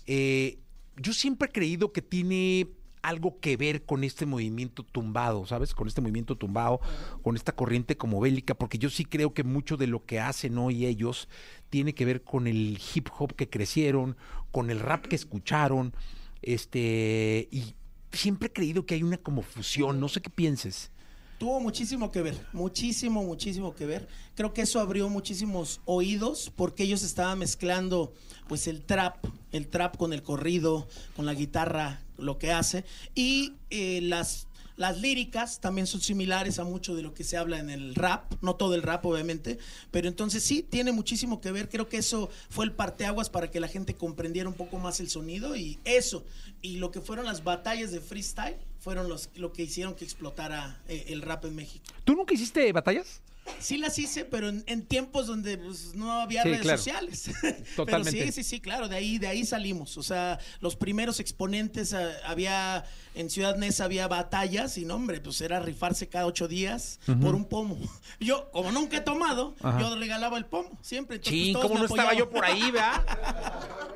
Eh, 0.07 0.59
yo 0.97 1.13
siempre 1.13 1.47
he 1.49 1.51
creído 1.51 1.91
que 1.91 2.01
tiene 2.01 2.67
algo 3.07 3.39
que 3.39 3.55
ver 3.55 3.85
con 3.85 4.03
este 4.03 4.25
movimiento 4.25 4.83
tumbado, 4.83 5.45
¿sabes? 5.45 5.73
Con 5.73 5.87
este 5.87 6.01
movimiento 6.01 6.35
tumbado, 6.35 6.79
con 7.21 7.35
esta 7.35 7.51
corriente 7.51 7.97
como 7.97 8.19
bélica, 8.19 8.55
porque 8.55 8.79
yo 8.79 8.89
sí 8.89 9.05
creo 9.05 9.33
que 9.33 9.43
mucho 9.43 9.77
de 9.77 9.87
lo 9.87 10.05
que 10.05 10.19
hacen 10.19 10.57
hoy 10.57 10.85
ellos 10.85 11.29
tiene 11.69 11.93
que 11.93 12.05
ver 12.05 12.23
con 12.23 12.47
el 12.47 12.79
hip 12.93 13.09
hop 13.17 13.35
que 13.35 13.49
crecieron, 13.49 14.17
con 14.51 14.69
el 14.69 14.79
rap 14.79 15.05
que 15.05 15.15
escucharon, 15.15 15.93
este, 16.41 17.47
y 17.51 17.75
siempre 18.11 18.47
he 18.47 18.53
creído 18.53 18.85
que 18.85 18.95
hay 18.95 19.03
una 19.03 19.17
como 19.17 19.41
fusión, 19.41 19.99
no 19.99 20.09
sé 20.09 20.21
qué 20.21 20.29
pienses. 20.29 20.91
Tuvo 21.37 21.59
muchísimo 21.59 22.11
que 22.11 22.21
ver, 22.21 22.47
muchísimo, 22.53 23.21
muchísimo 23.23 23.75
que 23.75 23.85
ver. 23.85 24.07
Creo 24.35 24.53
que 24.53 24.61
eso 24.61 24.79
abrió 24.79 25.09
muchísimos 25.09 25.81
oídos 25.83 26.51
porque 26.55 26.83
ellos 26.83 27.03
estaban 27.03 27.39
mezclando 27.39 28.13
pues 28.47 28.67
el 28.67 28.83
trap, 28.85 29.25
el 29.51 29.67
trap 29.67 29.97
con 29.97 30.13
el 30.13 30.23
corrido, 30.23 30.87
con 31.15 31.25
la 31.25 31.33
guitarra, 31.33 32.04
lo 32.17 32.37
que 32.37 32.51
hace. 32.51 32.85
Y 33.13 33.53
eh, 33.69 34.01
las, 34.01 34.47
las 34.77 34.99
líricas 34.99 35.59
también 35.59 35.87
son 35.87 36.01
similares 36.01 36.59
a 36.59 36.63
mucho 36.63 36.95
de 36.95 37.01
lo 37.01 37.13
que 37.13 37.23
se 37.23 37.37
habla 37.37 37.59
en 37.59 37.69
el 37.69 37.95
rap, 37.95 38.33
no 38.41 38.55
todo 38.55 38.75
el 38.75 38.81
rap 38.81 39.05
obviamente, 39.05 39.57
pero 39.91 40.07
entonces 40.07 40.43
sí, 40.43 40.63
tiene 40.63 40.91
muchísimo 40.91 41.39
que 41.39 41.51
ver. 41.51 41.69
Creo 41.69 41.87
que 41.87 41.97
eso 41.97 42.29
fue 42.49 42.65
el 42.65 42.73
parteaguas 42.73 43.29
para 43.29 43.49
que 43.49 43.59
la 43.59 43.67
gente 43.67 43.95
comprendiera 43.95 44.49
un 44.49 44.55
poco 44.55 44.77
más 44.77 44.99
el 44.99 45.09
sonido 45.09 45.55
y 45.55 45.79
eso. 45.85 46.25
Y 46.61 46.77
lo 46.77 46.91
que 46.91 47.01
fueron 47.01 47.25
las 47.25 47.43
batallas 47.43 47.91
de 47.91 48.01
freestyle 48.01 48.57
fueron 48.85 49.09
los, 49.09 49.31
lo 49.33 49.51
que 49.51 49.63
hicieron 49.63 49.95
que 49.95 50.05
explotara 50.05 50.79
eh, 50.87 51.05
el 51.07 51.23
rap 51.23 51.43
en 51.45 51.55
México. 51.55 51.83
¿Tú 52.03 52.13
nunca 52.13 52.35
hiciste 52.35 52.71
batallas? 52.71 53.19
Sí 53.59 53.77
las 53.77 53.97
hice, 53.97 54.25
pero 54.25 54.49
en, 54.49 54.63
en 54.67 54.85
tiempos 54.85 55.25
donde 55.25 55.57
pues, 55.57 55.95
no 55.95 56.11
había 56.21 56.43
Sí, 56.43 56.49
redes 56.49 56.61
claro. 56.61 56.77
sociales. 56.77 57.23
Totalmente. 57.75 58.11
Pero 58.19 58.31
sí, 58.31 58.31
sí, 58.31 58.43
sí, 58.43 58.59
claro, 58.59 58.87
de 58.87 58.95
ahí, 58.95 59.17
de 59.17 59.25
ahí 59.27 59.43
salimos. 59.43 59.97
O 59.97 60.03
sea, 60.03 60.37
los 60.61 60.75
primeros 60.75 61.19
exponentes, 61.19 61.93
ah, 61.93 62.11
había, 62.27 62.85
en 63.15 63.31
Ciudad 63.31 63.55
Neza 63.55 63.85
había 63.85 64.07
batallas 64.07 64.77
y 64.77 64.85
no, 64.85 64.95
hombre, 64.95 65.19
pues 65.19 65.41
era 65.41 65.59
rifarse 65.59 66.07
cada 66.07 66.27
ocho 66.27 66.47
días 66.47 66.99
por 67.21 67.33
un 67.33 67.45
pomo. 67.45 67.77
Yo, 68.19 68.51
como 68.51 68.71
nunca 68.71 68.97
he 68.97 69.01
tomado, 69.01 69.55
Ajá. 69.61 69.79
yo 69.79 69.95
regalaba 69.95 70.37
el 70.37 70.45
pomo, 70.45 70.77
siempre. 70.81 71.17
Entonces, 71.17 71.39
Sí, 71.43 71.53
pues, 71.53 71.65
¿cómo 71.65 71.79
no 71.79 71.85
estaba 71.85 72.13
yo 72.13 72.29
por 72.29 72.45
ahí, 72.45 72.69
¿verdad? 72.71 73.03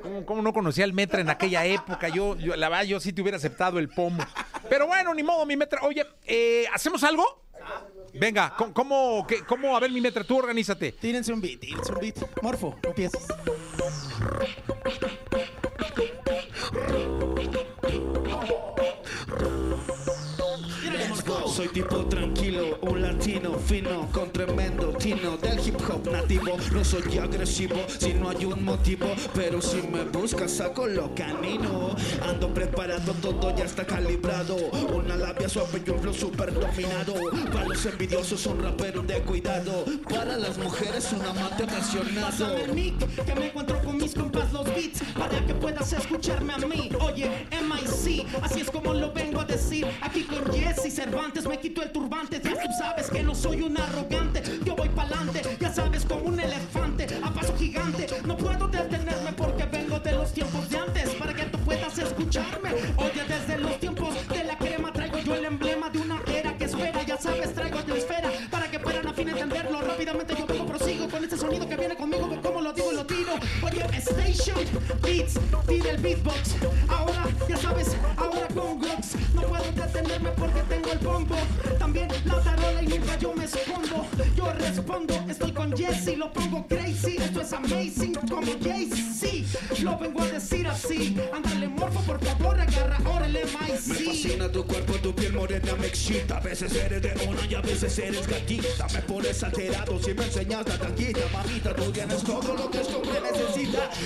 ¿Cómo, 0.01 0.25
cómo 0.25 0.41
no 0.41 0.51
conocía 0.53 0.84
al 0.84 0.93
Metra 0.93 1.22
en 1.22 1.29
aquella 1.29 1.65
época? 1.65 2.10
Yo, 2.10 2.38
yo, 2.38 2.55
la 2.55 2.69
verdad, 2.69 2.86
yo 2.86 3.00
sí 3.00 3.13
te 3.13 3.22
hubiera 3.22 3.38
aceptado 3.38 3.79
el 3.79 3.89
pomo. 3.89 4.24
Pero 4.70 4.88
bueno, 4.88 5.14
ni 5.14 5.24
modo, 5.24 5.46
mi 5.46 5.56
Metra. 5.58 5.82
Oye, 5.84 6.06
eh, 6.26 6.66
¿hacemos 6.74 7.04
algo? 7.04 7.44
Venga, 8.14 8.56
¿cómo, 8.58 8.74
cómo, 8.74 9.28
qué- 9.28 9.44
cómo? 9.46 9.76
A 9.76 9.80
ver, 9.80 9.92
mi 9.92 10.02
Metra, 10.02 10.24
tú 10.24 10.38
organízate. 10.38 10.94
Tírense 10.94 11.32
un 11.34 11.42
beat, 11.42 11.60
tírense 11.60 11.92
un 11.92 12.00
beat. 12.00 12.18
Morfo, 12.42 12.76
empiezas. 12.84 13.26
Soy 21.56 21.68
tipo 21.70 22.06
tranquilo, 22.06 22.78
un 22.84 23.02
latino 23.02 23.54
fino, 23.60 24.08
con 24.14 24.32
tremendo 24.32 24.94
tino 24.94 25.36
del 25.38 25.60
hip 25.60 25.76
hop 25.90 26.10
nativo. 26.10 26.56
No 26.72 26.86
soy 26.86 27.18
agresivo 27.18 27.76
si 28.00 28.14
no 28.14 28.30
hay 28.30 28.46
un 28.46 28.64
motivo, 28.64 29.08
pero 29.34 29.62
si 29.62 29.82
me 29.82 30.04
buscas 30.06 30.52
saco 30.52 30.88
lo 30.88 31.14
canino. 31.14 31.96
Preparado, 32.53 33.13
todo 33.22 33.56
ya 33.56 33.65
está 33.65 33.86
calibrado. 33.86 34.56
Una 34.94 35.15
labia 35.15 35.48
suave 35.48 35.82
y 35.86 35.89
un 35.89 36.00
flow 36.00 36.13
super 36.13 36.53
dominado. 36.53 37.13
Para 37.51 37.65
los 37.65 37.86
envidiosos, 37.86 38.46
un 38.48 38.62
rapero 38.62 39.01
de 39.01 39.22
cuidado. 39.22 39.86
Para 40.10 40.38
las 40.38 40.58
mujeres, 40.58 41.12
un 41.13 41.25
amante 41.25 41.63
apasionado. 41.63 42.27
Pásame 42.27 42.63
el 42.63 42.74
mic, 42.74 43.25
que 43.25 43.36
me 43.36 43.48
encuentro 43.48 43.82
con 43.82 43.98
mis 43.98 44.13
compas 44.13 44.51
los 44.51 44.65
beats 44.65 45.01
Para 45.18 45.46
que 45.46 45.53
puedas 45.53 45.91
escucharme 45.94 46.53
a 46.53 46.58
mí 46.58 46.89
Oye, 47.00 47.48
MIC, 47.51 48.27
así 48.41 48.62
es 48.62 48.72
como 48.72 48.94
lo 48.94 49.12
vengo 49.12 49.41
a 49.41 49.46
decir 49.46 49.86
Aquí 50.01 50.24
con 50.24 50.51
Jesse 50.53 50.94
Cervantes 50.94 51.48
me 51.48 51.60
quito 51.60 51.82
el 51.82 51.91
turbante 51.91 52.41
Ya 52.44 52.51
tú 52.51 52.70
sabes 52.77 53.10
que 53.10 53.24
no 53.24 53.36
soy 53.36 53.62
un 53.62 53.77
arrogante 53.77 54.44
Yo 54.65 54.75
voy 54.75 54.89
pa'lante, 54.89 55.41
ya 55.60 55.74
sabes 55.74 56.06
como 56.06 56.24
un 56.24 56.39
elefante 56.39 56.88
Oye, 73.72 73.86
Station. 73.98 74.58
Beats, 75.02 75.36
tira 75.68 75.92
el 75.92 75.98
beatbox. 75.98 76.56
Ahora, 76.88 77.28
ya 77.48 77.58
sabes, 77.58 77.96
ahora 78.18 78.48
con 78.48 78.80
Glocks 78.80 79.16
No 79.34 79.42
puedo 79.44 79.72
detenerme 79.72 80.30
porque 80.32 80.62
tengo 80.64 80.92
el 80.92 81.00
bombo. 81.00 81.36
También 81.78 82.08
la 82.26 82.42
tarola 82.42 82.82
y 82.82 82.88
nunca 82.88 83.18
yo 83.20 83.34
me 83.36 83.46
escondo. 83.46 84.08
Yo 84.36 84.54
respondo, 84.54 85.14
estoy 85.30 85.52
con 85.52 85.76
Jesse 85.76 86.18
Lo 86.18 86.32
pongo 86.32 86.66
crazy, 86.68 87.18
esto 87.18 87.42
es 87.42 87.54
amazing 87.54 88.14
Como 88.30 88.52
Jay-Z, 88.64 89.84
lo 89.84 89.98
vengo 89.98 90.22
a 90.22 90.28
decir 90.28 90.68
así. 90.68 91.18
Ándale, 91.34 91.68
morfo, 91.68 92.00
por 92.02 92.24
favor, 92.24 92.60
agarra 92.60 92.98
ahora 93.06 93.26
el 93.26 93.34
Me 93.34 93.46
fascina 93.46 94.52
tu 94.52 94.66
cuerpo, 94.66 94.94
tu 94.94 95.14
piel 95.14 95.34
morena 95.34 95.76
me 95.80 95.88
excita. 95.88 96.38
A 96.38 96.40
veces 96.40 96.74
eres 96.76 97.02
de 97.02 97.14
una 97.28 97.46
y 97.46 97.54
a 97.54 97.62
veces 97.62 97.98
eres 98.00 98.28
gatita. 98.28 98.88
Me 98.94 99.02
pones 99.02 99.44
alterado 99.44 100.00
si 100.02 100.14
me 100.14 100.26
enseñas 100.26 100.68
la 100.68 100.78
tanguita. 100.78 101.22
Mamita, 101.34 101.76
tú 101.76 101.92
tienes 101.92 102.24
todo 102.24 102.56
lo 102.56 102.70
que 102.72 102.82
este 102.82 102.96
hombre 102.96 103.20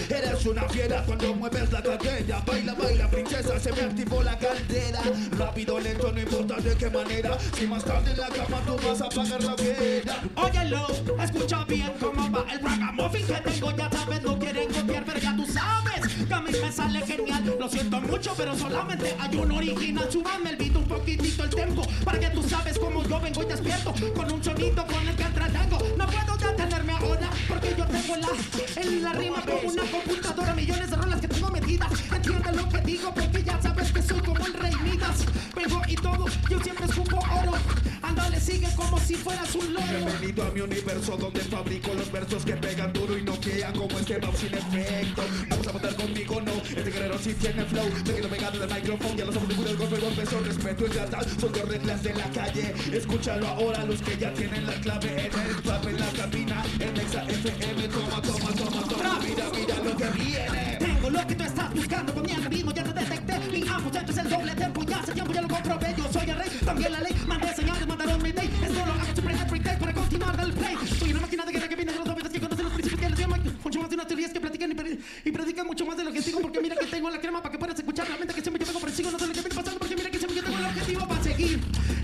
Eres 0.09 0.45
una 0.47 0.67
fiera 0.69 1.03
cuando 1.05 1.33
mueves 1.35 1.71
la 1.71 1.81
cadera. 1.81 2.41
Baila, 2.45 2.73
baila, 2.73 3.09
princesa, 3.09 3.59
se 3.59 3.71
me 3.71 3.81
activó 3.81 4.23
la 4.23 4.37
caldera. 4.37 5.01
Rápido, 5.37 5.79
lento, 5.79 6.11
no 6.11 6.19
importa 6.19 6.55
de 6.55 6.75
qué 6.75 6.89
manera. 6.89 7.37
Si 7.55 7.67
más 7.67 7.83
tarde 7.85 8.11
en 8.11 8.17
la 8.17 8.29
cama 8.29 8.61
tú 8.65 8.75
vas 8.87 9.01
a 9.01 9.05
apagar 9.05 9.43
la 9.43 9.53
hoguera. 9.53 10.21
Óyelo, 10.35 10.87
escucha 11.23 11.63
bien 11.65 11.93
cómo 11.99 12.31
va 12.31 12.45
el 12.51 12.59
ragamuffin 12.59 13.27
que 13.27 13.33
tengo, 13.33 13.75
ya 13.75 13.89
sabes, 13.91 14.23
sale 16.73 17.05
genial. 17.05 17.55
Lo 17.59 17.69
siento 17.69 18.01
mucho, 18.01 18.33
pero 18.35 18.57
solamente 18.57 19.15
hay 19.19 19.35
un 19.37 19.51
original. 19.51 20.11
Súbame 20.11 20.49
el 20.51 20.55
beat 20.57 20.75
un 20.75 20.85
poquitito 20.85 21.43
el 21.43 21.49
tempo, 21.49 21.83
para 22.03 22.19
que 22.19 22.29
tú 22.29 22.43
sabes 22.43 22.79
cómo 22.79 23.03
yo 23.03 23.19
vengo 23.19 23.43
y 23.43 23.45
despierto 23.45 23.93
con 24.15 24.31
un 24.31 24.43
sonido 24.43 24.85
con 24.85 25.07
el 25.07 25.15
que 25.15 25.23
entretengo. 25.23 25.77
No 25.97 26.05
puedo 26.07 26.37
detenerme 26.37 26.93
ahora, 26.93 27.29
porque 27.47 27.75
yo 27.77 27.85
tengo 27.85 28.15
la, 28.15 28.81
en 28.81 29.03
la 29.03 29.13
rima 29.13 29.41
como 29.41 29.71
una 29.71 29.83
computadora, 29.83 30.53
millones 30.55 30.89
de 30.89 30.95
rolas 30.95 31.21
que 31.21 31.27
tengo 31.27 31.49
metidas. 31.49 31.91
Entiende 32.11 32.51
lo 32.53 32.69
que 32.69 32.81
digo, 32.81 33.13
porque 33.13 33.43
ya 33.43 33.61
sabes 33.61 33.91
que 33.91 34.01
soy 34.01 34.19
como 34.21 34.45
el 34.45 34.53
rey 34.53 34.73
Midas. 34.83 35.25
Vengo 35.55 35.81
y 35.87 35.95
todo, 35.95 36.25
yo 36.49 36.59
siempre 36.59 36.85
escupo 36.85 37.17
oro. 37.17 37.53
Ándale, 38.01 38.39
sigue 38.39 38.67
como 38.75 38.99
si 38.99 39.15
fueras 39.15 39.53
un 39.55 39.73
loro. 39.73 39.85
Bienvenido 39.87 40.43
a 40.43 40.51
mi 40.51 40.61
universo 40.61 41.17
donde 41.17 41.39
fabrico 41.41 41.93
los 41.93 42.11
versos 42.11 42.43
que 42.43 42.53
pegan 42.53 42.91
duro 42.91 43.17
y 43.17 43.23
no 43.23 43.39
quedan 43.39 43.73
como 43.73 43.97
este 43.99 44.19
mouse 44.19 44.39
sin 44.39 44.53
efecto. 44.53 45.23
Vamos 45.49 45.67
a 45.67 45.71
votar 45.71 45.95
conmigo, 45.95 46.41
no. 46.41 46.62
Este 46.63 46.91
guerrero 46.91 47.17
sí 47.19 47.33
tiene 47.33 47.63
flow. 47.65 47.85
Me 48.05 48.13
quedo 48.13 48.29
pegado 48.29 48.59
del 48.59 48.73
micrófono. 48.73 49.15
Ya 49.15 49.25
lo 49.25 49.33
somos 49.33 49.49
de 49.49 49.71
el 49.71 49.77
golpe, 49.77 49.99
golpe, 49.99 50.25
son 50.25 50.45
respeto 50.45 50.85
y 50.85 50.93
lealtad. 50.93 51.27
Son 51.39 51.51
dos 51.51 51.67
reglas 51.67 52.03
de 52.03 52.13
la 52.13 52.29
calle. 52.31 52.73
Escúchalo 52.91 53.47
ahora, 53.47 53.85
los 53.85 54.01
que 54.01 54.17
ya 54.17 54.33
tienen 54.33 54.65
la 54.65 54.73
clave 54.73 55.27
en 55.27 55.39
el 55.39 55.61
trap, 55.61 55.87
en 55.87 55.99
la 55.99 56.07
cabina. 56.07 56.63
En 56.79 56.97
Exa 56.97 57.23
FM, 57.23 57.87
toma, 57.89 58.21
toma, 58.21 58.51
toma, 58.55 58.87
toma. 58.87 59.19
Mira, 59.19 59.45
mira 59.51 59.75
lo 59.83 59.97
que 59.97 60.09
viene. 60.19 60.77
Tengo 60.79 61.09
lo 61.09 61.27
que 61.27 61.35
tú 61.35 61.43
estás 61.43 61.73
buscando 61.73 62.13
con 62.13 62.23
mi 62.23 62.31
algoritmo, 62.31 62.71
ya 62.71 62.83
te 62.83 62.93
detecté. 62.93 63.39
Mi 63.51 63.67
apoyo 63.67 63.99
es 64.07 64.17
el 64.17 64.29
doble 64.29 64.55
tempo, 64.55 64.83
ya 64.83 64.99
hace 64.99 65.11
tiempo 65.13 65.33
ya 65.33 65.41
lo 65.41 65.47
comprobé. 65.47 65.95
Yo 65.97 66.11
soy 66.11 66.29
el 66.29 66.37
rey, 66.37 66.49
también 66.65 66.91
la 66.91 67.01
ley. 67.01 67.15
Mandé 67.27 67.55
señales, 67.55 67.87
mandaron 67.87 68.21
mi 68.21 68.31
day. 68.31 68.49
Esto 68.63 68.85
lo 68.85 68.93
hago 68.93 69.13
siempre 69.13 69.35
dale 70.37 70.53
play. 70.53 70.75
Soy 70.99 71.11
una 71.11 71.21
máquina 71.21 71.32
tengo 77.03 77.15
la 77.15 77.21
crema 77.21 77.41
para 77.41 77.51
que 77.51 77.57
puedas 77.59 77.77
escuchar 77.77 78.09
la 78.09 78.17
mente 78.17 78.33
que 78.33 78.41
siempre 78.41 78.65
yo 78.65 78.71
vengo 78.71 78.87
encima. 78.87 79.11
No 79.11 79.19
sé 79.19 79.27
lo 79.27 79.33
que 79.33 79.41
viene 79.41 79.55
pasando 79.55 79.79
porque 79.79 79.95
mira 79.97 80.09
que 80.09 80.17
siempre 80.17 80.37
yo 80.37 80.43
tengo 80.43 80.57
el 80.57 80.65
objetivo 80.65 81.05
para 81.05 81.21
seguir. 81.21 81.59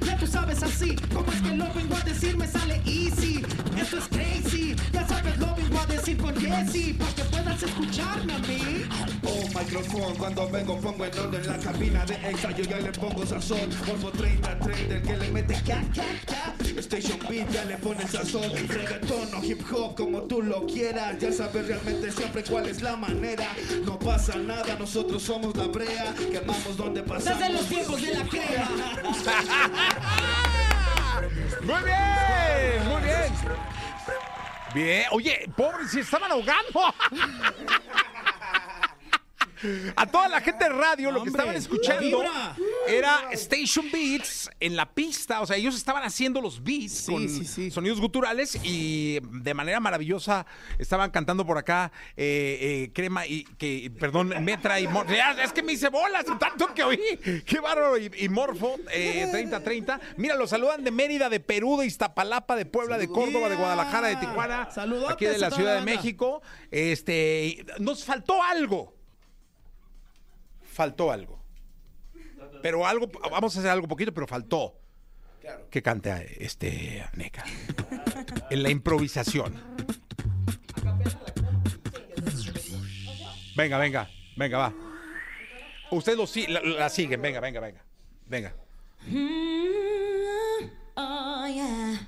Ya 0.06 0.18
tú 0.18 0.28
sabes 0.28 0.62
así, 0.62 0.96
como 1.14 1.32
es 1.32 1.42
que 1.42 1.56
lo 1.56 1.74
vengo 1.74 1.96
a 1.96 2.02
decir, 2.02 2.36
me 2.36 2.46
sale 2.46 2.82
easy. 2.86 3.42
Esto 3.78 3.98
es 3.98 4.08
crazy, 4.10 4.76
ya 4.92 5.08
sabes, 5.08 5.38
lo 5.38 5.56
vengo 5.56 5.80
a 5.80 5.86
decir 5.86 6.18
con 6.18 6.36
Jesse. 6.36 6.98
Para 6.98 7.16
que 7.16 7.29
escucharme 7.66 8.34
a 8.34 8.40
mí. 8.40 8.86
Oh, 9.24 9.60
micrófono, 9.60 10.16
cuando 10.18 10.50
vengo 10.50 10.80
pongo 10.80 11.06
en 11.06 11.20
orden 11.20 11.48
la 11.48 11.58
cabina 11.58 12.06
de 12.06 12.16
ensayo, 12.30 12.64
ya 12.64 12.78
le 12.78 12.92
pongo 12.92 13.26
sazón. 13.26 13.70
Volvo 13.86 14.12
30, 14.12 14.60
30, 14.60 14.96
el 14.96 15.02
que 15.02 15.18
le 15.18 15.32
mete 15.32 15.54
ca, 15.66 15.82
ca, 15.94 16.04
ca. 16.26 16.56
Station 16.80 17.20
Beat, 17.30 17.50
ya 17.52 17.66
le 17.66 17.78
pone 17.78 18.08
sazón. 18.08 18.50
Reggaetón 18.68 19.34
o 19.36 19.44
hip 19.44 19.62
hop, 19.72 19.96
como 19.96 20.22
tú 20.24 20.42
lo 20.42 20.66
quieras. 20.66 21.18
Ya 21.20 21.32
sabes 21.32 21.68
realmente 21.68 22.12
siempre 22.12 22.44
cuál 22.44 22.68
es 22.68 22.82
la 22.82 22.96
manera. 22.96 23.48
No 23.86 24.00
pasa 24.00 24.36
nada, 24.38 24.76
nosotros 24.78 25.22
somos 25.22 25.56
la 25.56 25.68
brea. 25.68 26.14
Quemamos 26.32 26.78
donde 26.78 27.04
pasamos. 27.04 27.40
Desde 27.40 27.54
los 27.54 27.68
tiempos 27.68 28.02
de 28.02 28.14
la 28.14 28.24
crema. 28.26 28.70
Muy 31.62 31.84
bien, 31.84 32.88
muy 32.88 33.02
bien. 33.02 33.79
Bien, 34.74 35.06
oye, 35.12 35.50
pobre, 35.56 35.88
si 35.88 36.00
estaban 36.00 36.32
ahogando. 36.32 36.94
A 39.96 40.06
toda 40.08 40.28
la 40.30 40.42
gente 40.42 40.64
de 40.66 40.70
radio, 40.70 41.12
lo 41.12 41.24
que 41.24 41.30
estaban 41.30 41.56
escuchando 41.56 42.24
era 42.88 43.30
Station 43.32 43.90
Beats 43.92 44.50
en 44.60 44.76
la 44.76 44.86
pista. 44.94 45.42
O 45.42 45.46
sea, 45.46 45.58
ellos 45.58 45.76
estaban 45.76 46.04
haciendo 46.04 46.42
los 46.42 46.64
beats 46.64 46.94
Sí, 46.94 47.12
con 47.12 47.28
sí, 47.30 47.46
sí. 47.46 47.72
sonidos 47.72 48.00
guturales 48.00 48.58
y 48.64 49.20
de 49.22 49.54
manera 49.54 49.80
maravillosa 49.80 50.46
estaban 50.78 51.12
cantando 51.12 51.46
por 51.46 51.58
acá 51.58 51.92
eh, 52.18 52.58
eh, 52.86 52.92
Crema 52.94 53.26
y 53.28 53.44
que, 53.58 53.92
perdón, 54.00 54.34
Metra 54.44 54.80
y 54.80 54.88
Morfo. 54.88 55.14
Es 55.44 55.54
que 55.54 55.64
me 55.64 55.74
hice 55.74 55.90
bolas 55.90 56.26
tanto 56.40 56.74
que 56.74 56.84
oí. 56.84 57.00
Qué 57.46 57.60
bárbaro. 57.60 57.98
Y, 57.98 58.12
y 58.18 58.30
Morfo, 58.30 58.76
eh, 58.92 59.30
30-30. 59.32 60.00
Mira, 60.18 60.36
los 60.36 60.50
saludan 60.50 60.84
de 60.84 60.92
Mérida, 60.92 61.30
de 61.30 61.40
Perú, 61.40 61.78
de 61.78 61.86
Iztapalapa, 61.86 62.56
de 62.56 62.66
Puebla, 62.66 62.98
de 62.98 63.08
Córdoba, 63.08 63.50
de 63.50 63.56
Guadalajara, 63.56 64.08
de 64.08 64.16
Tijuana. 64.18 64.70
Saludotes 64.72 65.14
Aquí 65.14 65.26
de 65.26 65.38
la 65.38 65.52
Ciudad 65.52 65.76
de. 65.76 65.82
México. 65.82 66.42
Este, 66.72 67.66
nos 67.80 68.04
faltó 68.04 68.42
algo. 68.44 68.99
Faltó 70.80 71.12
algo. 71.12 71.44
Pero 72.62 72.88
algo, 72.88 73.12
vamos 73.30 73.54
a 73.54 73.60
hacer 73.60 73.70
algo 73.70 73.86
poquito, 73.86 74.14
pero 74.14 74.26
faltó. 74.28 74.80
Que 75.70 75.82
cante 75.82 76.42
este 76.42 77.06
Neca. 77.16 77.44
En 78.50 78.64
la 78.64 78.70
improvisación. 78.70 79.62
Venga, 83.58 83.78
venga, 83.78 84.10
venga, 84.38 84.58
va. 84.58 84.74
Ustedes 85.92 86.18
lo 86.18 86.26
la, 86.48 86.62
la 86.62 86.88
siguen, 86.88 87.22
venga, 87.22 87.42
venga, 87.42 87.60
venga. 87.60 87.84
Venga. 88.28 88.56
Mm, 89.06 90.70
oh 90.96 91.48
yeah. 91.50 92.08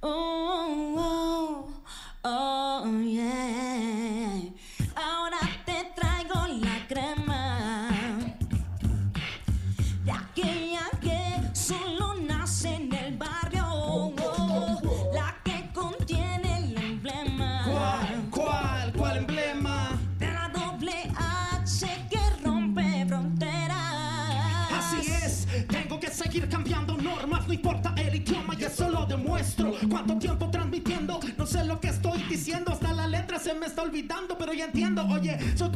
Oh, 0.00 0.94
oh, 0.96 1.82
oh 2.22 3.00
yeah. 3.02 3.21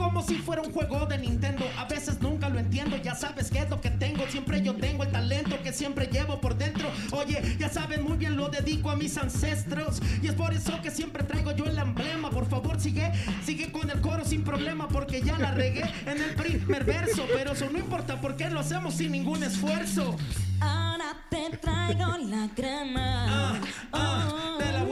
Como 0.07 0.23
si 0.23 0.37
fuera 0.37 0.62
un 0.62 0.73
juego 0.73 1.05
de 1.07 1.19
Nintendo, 1.19 1.64
a 1.77 1.85
veces 1.87 2.21
nunca 2.21 2.49
lo 2.49 2.61
entiendo, 2.61 2.97
ya 2.97 3.16
sabes 3.16 3.51
qué 3.51 3.59
es 3.59 3.69
lo 3.69 3.81
que 3.81 3.90
tengo, 3.90 4.25
siempre 4.29 4.62
yo 4.62 4.77
tengo 4.77 5.03
el 5.03 5.11
talento 5.11 5.61
que 5.64 5.73
siempre 5.73 6.07
llevo 6.07 6.40
por 6.40 6.57
dentro. 6.57 6.88
Oye, 7.11 7.57
ya 7.59 7.69
saben 7.69 8.05
muy 8.05 8.16
bien 8.16 8.37
lo 8.37 8.49
dedico 8.49 8.88
a 8.90 8.95
mis 8.95 9.19
ancestros 9.19 10.01
y 10.23 10.29
es 10.29 10.35
por 10.35 10.55
eso 10.55 10.81
que 10.81 10.92
siempre 10.92 11.25
traigo 11.25 11.51
yo 11.51 11.64
el 11.64 11.77
emblema. 11.77 12.31
Por 12.31 12.47
favor, 12.49 12.79
sigue, 12.79 13.11
sigue 13.45 13.73
con 13.73 13.90
el 13.90 14.01
coro 14.01 14.25
sin 14.25 14.45
problema 14.45 14.87
porque 14.87 15.23
ya 15.23 15.37
la 15.38 15.51
regué 15.51 15.83
en 16.07 16.23
el 16.23 16.37
primer 16.37 16.85
verso, 16.85 17.27
pero 17.35 17.55
eso 17.55 17.69
no 17.69 17.79
importa 17.79 18.21
porque 18.21 18.49
lo 18.49 18.61
hacemos 18.61 18.95
sin 18.95 19.11
ningún 19.11 19.42
esfuerzo. 19.42 20.16
Ahora 20.61 21.16
te 21.29 21.51
traigo 21.57 22.16
la 22.19 22.49
crema 22.55 23.59
Ah, 23.92 24.57
de 24.61 24.73
la 24.73 24.85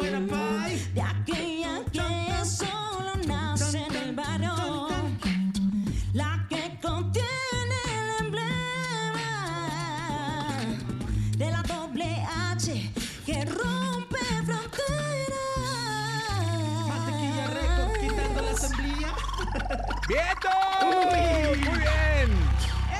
¡Vientos! 20.09 20.53
Muy 20.83 21.59
bien. 21.59 22.31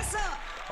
Eso. 0.01 0.19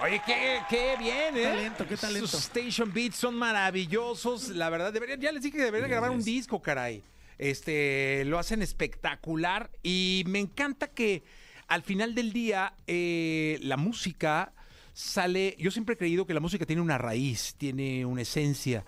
Oye, 0.03 0.23
qué, 0.25 0.61
qué 0.71 0.97
bien, 0.99 1.37
¿eh? 1.37 1.43
talento, 1.43 1.87
qué 1.87 1.97
talento. 1.97 2.27
Sus 2.27 2.41
Station 2.45 2.93
Beats 2.93 3.17
son 3.17 3.35
maravillosos. 3.35 4.49
La 4.49 4.71
verdad, 4.71 4.93
deberían, 4.93 5.21
ya 5.21 5.31
les 5.31 5.43
dije 5.43 5.59
que 5.59 5.65
deberían 5.65 5.91
grabar 5.91 6.11
un 6.11 6.23
disco, 6.23 6.63
caray. 6.63 7.03
Este, 7.39 8.25
lo 8.27 8.39
hacen 8.39 8.63
espectacular 8.63 9.71
y 9.83 10.25
me 10.27 10.39
encanta 10.39 10.89
que 10.89 11.23
al 11.69 11.83
final 11.83 12.15
del 12.15 12.33
día 12.33 12.75
eh, 12.87 13.59
la 13.63 13.77
música 13.77 14.53
sale. 14.95 15.55
Yo 15.59 15.71
siempre 15.71 15.97
he 15.97 15.99
creído 15.99 16.27
que 16.27 16.35
la 16.35 16.41
música 16.41 16.65
tiene 16.65 16.81
una 16.81 16.97
raíz, 16.99 17.55
tiene 17.59 18.07
una 18.07 18.23
esencia. 18.23 18.85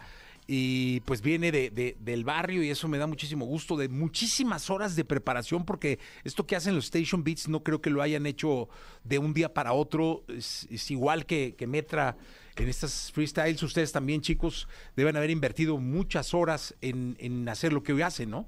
Y 0.47 1.01
pues 1.01 1.23
viene 1.23 1.51
de, 1.51 1.71
de- 1.71 1.97
del 2.01 2.23
barrio 2.25 2.63
y 2.63 2.69
eso 2.69 2.87
me 2.87 2.99
da 2.99 3.07
muchísimo 3.07 3.47
gusto, 3.47 3.77
de 3.79 3.89
muchísimas 3.89 4.69
horas 4.69 4.95
de 4.95 5.05
preparación, 5.05 5.65
porque 5.65 5.99
esto 6.23 6.47
que 6.47 6.55
hacen 6.55 6.75
los 6.75 6.85
Station 6.85 7.25
Beats 7.25 7.49
no 7.49 7.63
creo 7.63 7.81
que 7.81 7.89
lo 7.89 8.03
hayan 8.03 8.27
hecho 8.27 8.69
de 9.05 9.19
un 9.19 9.33
día 9.33 9.55
para 9.55 9.73
otro. 9.73 10.23
Es, 10.29 10.67
es 10.71 10.91
igual 10.91 11.25
que, 11.25 11.55
que 11.57 11.67
Metra 11.67 12.17
en 12.57 12.69
estas 12.69 13.11
freestyles. 13.13 13.63
Ustedes 13.63 13.91
también, 13.93 14.21
chicos, 14.21 14.69
deben 14.97 15.17
haber 15.17 15.31
invertido 15.31 15.79
muchas 15.79 16.35
horas 16.35 16.75
en, 16.83 17.17
en 17.21 17.49
hacer 17.49 17.73
lo 17.73 17.83
que 17.83 17.95
hoy 17.95 18.03
hacen, 18.03 18.29
¿no? 18.31 18.47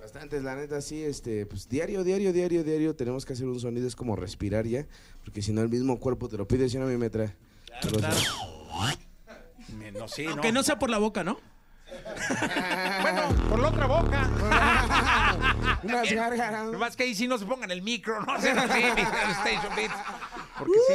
Bastantes, 0.00 0.42
la 0.42 0.56
neta, 0.56 0.80
sí, 0.80 1.00
este, 1.00 1.46
pues 1.46 1.68
diario, 1.68 2.02
diario, 2.02 2.32
diario, 2.32 2.64
diario 2.64 2.96
tenemos 2.96 3.24
que 3.24 3.34
hacer 3.34 3.46
un 3.46 3.60
sonido, 3.60 3.86
es 3.86 3.94
como 3.94 4.16
respirar 4.16 4.66
ya, 4.66 4.84
porque 5.24 5.42
si 5.42 5.52
no 5.52 5.60
el 5.62 5.68
mismo 5.68 6.00
cuerpo 6.00 6.28
te 6.28 6.36
lo 6.36 6.48
pide, 6.48 6.68
si 6.68 6.76
no 6.76 6.86
a 6.86 6.88
mí 6.88 6.96
me 6.96 7.08
trae. 7.08 7.32
Pero, 7.80 7.98
o 7.98 8.00
sea, 8.00 8.10
Me- 8.10 9.01
No, 10.02 10.08
sí, 10.08 10.26
Aunque 10.26 10.50
no 10.52 10.62
sea 10.62 10.78
por 10.78 10.90
la 10.90 10.98
boca, 10.98 11.22
¿no? 11.24 11.38
Bueno, 13.02 13.28
por 13.48 13.58
la 13.58 13.68
otra 13.68 13.86
boca. 13.86 14.30
unas 15.82 16.10
gárgaras. 16.12 16.66
Nomás 16.66 16.96
que 16.96 17.02
ahí 17.04 17.14
sí 17.14 17.26
no 17.28 17.36
se 17.38 17.44
pongan 17.44 17.70
el 17.70 17.82
micro, 17.82 18.20
no 18.24 18.40
sean 18.40 18.58
así, 18.58 18.80
Station 18.82 19.76
Beats. 19.76 19.94
Porque 20.58 20.72
sí. 20.88 20.94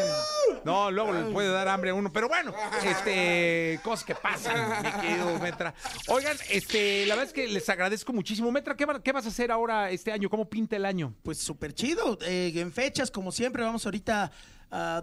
No, 0.63 0.89
luego 0.91 1.13
le 1.13 1.25
puede 1.31 1.51
dar 1.51 1.67
hambre 1.67 1.91
a 1.91 1.93
uno. 1.93 2.11
Pero 2.11 2.27
bueno, 2.27 2.53
este, 2.83 3.79
cosas 3.83 4.05
que 4.05 4.15
pasan, 4.15 4.83
mi 4.83 4.91
querido 5.01 5.37
Metra. 5.39 5.73
Oigan, 6.07 6.37
este, 6.49 7.05
la 7.05 7.15
verdad 7.15 7.27
es 7.27 7.33
que 7.33 7.47
les 7.47 7.67
agradezco 7.69 8.13
muchísimo. 8.13 8.51
Metra, 8.51 8.75
¿qué, 8.75 8.85
va- 8.85 9.01
qué 9.01 9.11
vas 9.11 9.25
a 9.25 9.29
hacer 9.29 9.51
ahora 9.51 9.89
este 9.91 10.11
año? 10.11 10.29
¿Cómo 10.29 10.49
pinta 10.49 10.75
el 10.75 10.85
año? 10.85 11.13
Pues 11.23 11.37
súper 11.37 11.73
chido. 11.73 12.17
eh, 12.21 12.51
en 12.55 12.71
fechas, 12.71 13.11
como 13.11 13.31
siempre, 13.31 13.63
vamos 13.63 13.85
ahorita 13.85 14.23
a 14.71 14.97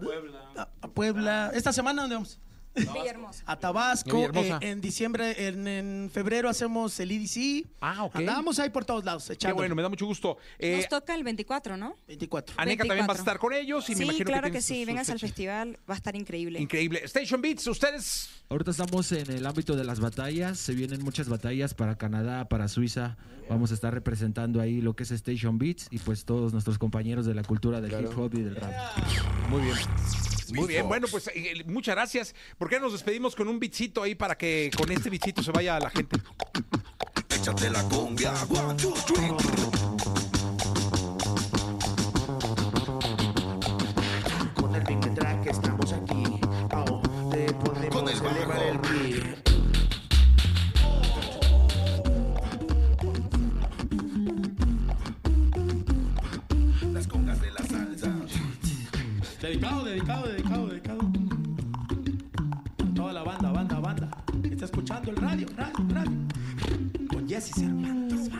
a- 0.56 0.68
a 0.82 0.88
Puebla. 0.88 1.50
¿Esta 1.54 1.72
semana 1.72 2.02
dónde 2.02 2.16
vamos? 2.16 2.38
Villahermosa. 2.74 3.42
A 3.46 3.58
Tabasco. 3.58 4.10
Villahermosa. 4.16 4.58
eh, 4.62 4.70
en 4.70 4.80
diciembre, 4.80 5.46
en, 5.48 5.66
en 5.68 6.10
febrero 6.12 6.48
hacemos 6.48 6.98
el 7.00 7.10
EDC. 7.12 7.66
Ah, 7.80 8.04
ok. 8.04 8.16
Andamos 8.16 8.58
ahí 8.58 8.70
por 8.70 8.84
todos 8.84 9.04
lados, 9.04 9.26
Qué 9.26 9.34
echando. 9.34 9.56
bueno, 9.56 9.74
me 9.74 9.82
da 9.82 9.88
mucho 9.88 10.06
gusto. 10.06 10.38
Eh, 10.58 10.76
Nos 10.78 10.88
toca 10.88 11.14
el 11.14 11.24
24, 11.24 11.76
¿no? 11.76 11.96
24. 12.08 12.54
Aneca 12.58 12.84
también 12.84 13.06
vas 13.06 13.18
a 13.18 13.22
24. 13.22 13.22
estar 13.22 13.38
con 13.38 13.52
ellos 13.52 13.88
y 13.88 13.92
me 13.92 13.98
sí, 13.98 14.02
imagino 14.04 14.24
claro 14.26 14.46
que, 14.48 14.52
que, 14.52 14.60
sí. 14.62 14.78
sus- 14.78 14.86
Vengas 14.86 15.06
sus 15.06 15.12
al 15.14 15.20
festival, 15.20 15.78
va 15.88 15.94
a 15.94 15.96
estar 15.96 16.16
increíble. 16.16 16.60
Increíble. 16.60 17.00
Station 17.04 17.40
Beats, 17.40 17.66
ustedes. 17.66 18.28
Ahorita 18.48 18.70
estamos 18.72 19.10
en 19.12 19.30
el 19.30 19.46
ámbito 19.46 19.74
de 19.76 19.84
las 19.84 20.00
batallas, 20.00 20.58
se 20.58 20.74
vienen 20.74 21.02
muchas 21.02 21.28
batallas 21.28 21.74
para 21.74 21.96
Canadá, 21.96 22.48
para 22.48 22.68
Suiza. 22.68 23.16
Vamos 23.48 23.70
a 23.72 23.74
estar 23.74 23.92
representando 23.92 24.60
ahí 24.60 24.80
lo 24.80 24.96
que 24.96 25.02
es 25.02 25.10
Station 25.10 25.58
Beats 25.58 25.88
y 25.90 25.98
pues 25.98 26.24
todos 26.24 26.52
nuestros 26.52 26.78
compañeros 26.78 27.26
de 27.26 27.34
la 27.34 27.42
cultura 27.42 27.80
del 27.80 27.92
hip 28.04 28.18
hop 28.18 28.34
y 28.34 28.40
del 28.42 28.56
rap. 28.56 28.72
Muy 29.50 29.62
bien. 29.62 29.76
Muy 30.52 30.68
bien, 30.68 30.88
bueno, 30.88 31.06
pues 31.10 31.30
eh, 31.34 31.64
muchas 31.66 31.94
gracias. 31.94 32.34
¿Por 32.58 32.68
qué 32.68 32.76
no 32.76 32.82
nos 32.82 32.92
despedimos 32.92 33.34
con 33.34 33.48
un 33.48 33.58
bichito 33.58 34.02
ahí 34.02 34.14
para 34.14 34.36
que 34.36 34.70
con 34.76 34.90
este 34.90 35.10
bichito 35.10 35.42
se 35.42 35.50
vaya 35.52 35.78
la 35.78 35.90
gente? 35.90 36.18
échate 37.44 37.68
la 37.68 37.82
cumbia. 37.90 38.32
One, 38.48 38.74
two, 38.76 38.94
three. 39.06 39.28
Con 44.54 44.74
el 44.74 44.82
Big 44.84 45.14
Track 45.14 45.46
estamos 45.46 45.92
aquí. 45.92 46.24
Oh, 46.72 47.02
te 47.30 47.52
podemos 47.52 48.12
elevar 48.12 48.62
el 48.62 48.80
pie. 48.80 49.34
Las 56.92 57.06
congas 57.06 57.40
de 57.42 57.50
la 57.50 57.66
salsa. 57.66 58.14
Dedicado, 59.42 59.84
dedicado, 59.84 59.84
dedicado, 59.84 60.22
dedicado. 60.28 60.33
Con 67.44 67.52
Jesse 67.52 67.60
Cervantes. 67.60 68.30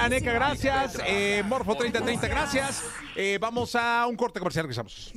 Metra, 0.00 0.08
Neca, 0.08 0.32
gracias. 0.32 0.98
Eh, 1.06 1.42
Morfo 1.46 1.74
3030, 1.76 2.28
gracias. 2.28 2.84
Eh, 3.14 3.38
vamos 3.40 3.74
a 3.74 4.06
un 4.06 4.16
corte 4.16 4.38
comercial, 4.38 4.64
regresamos. 4.64 5.12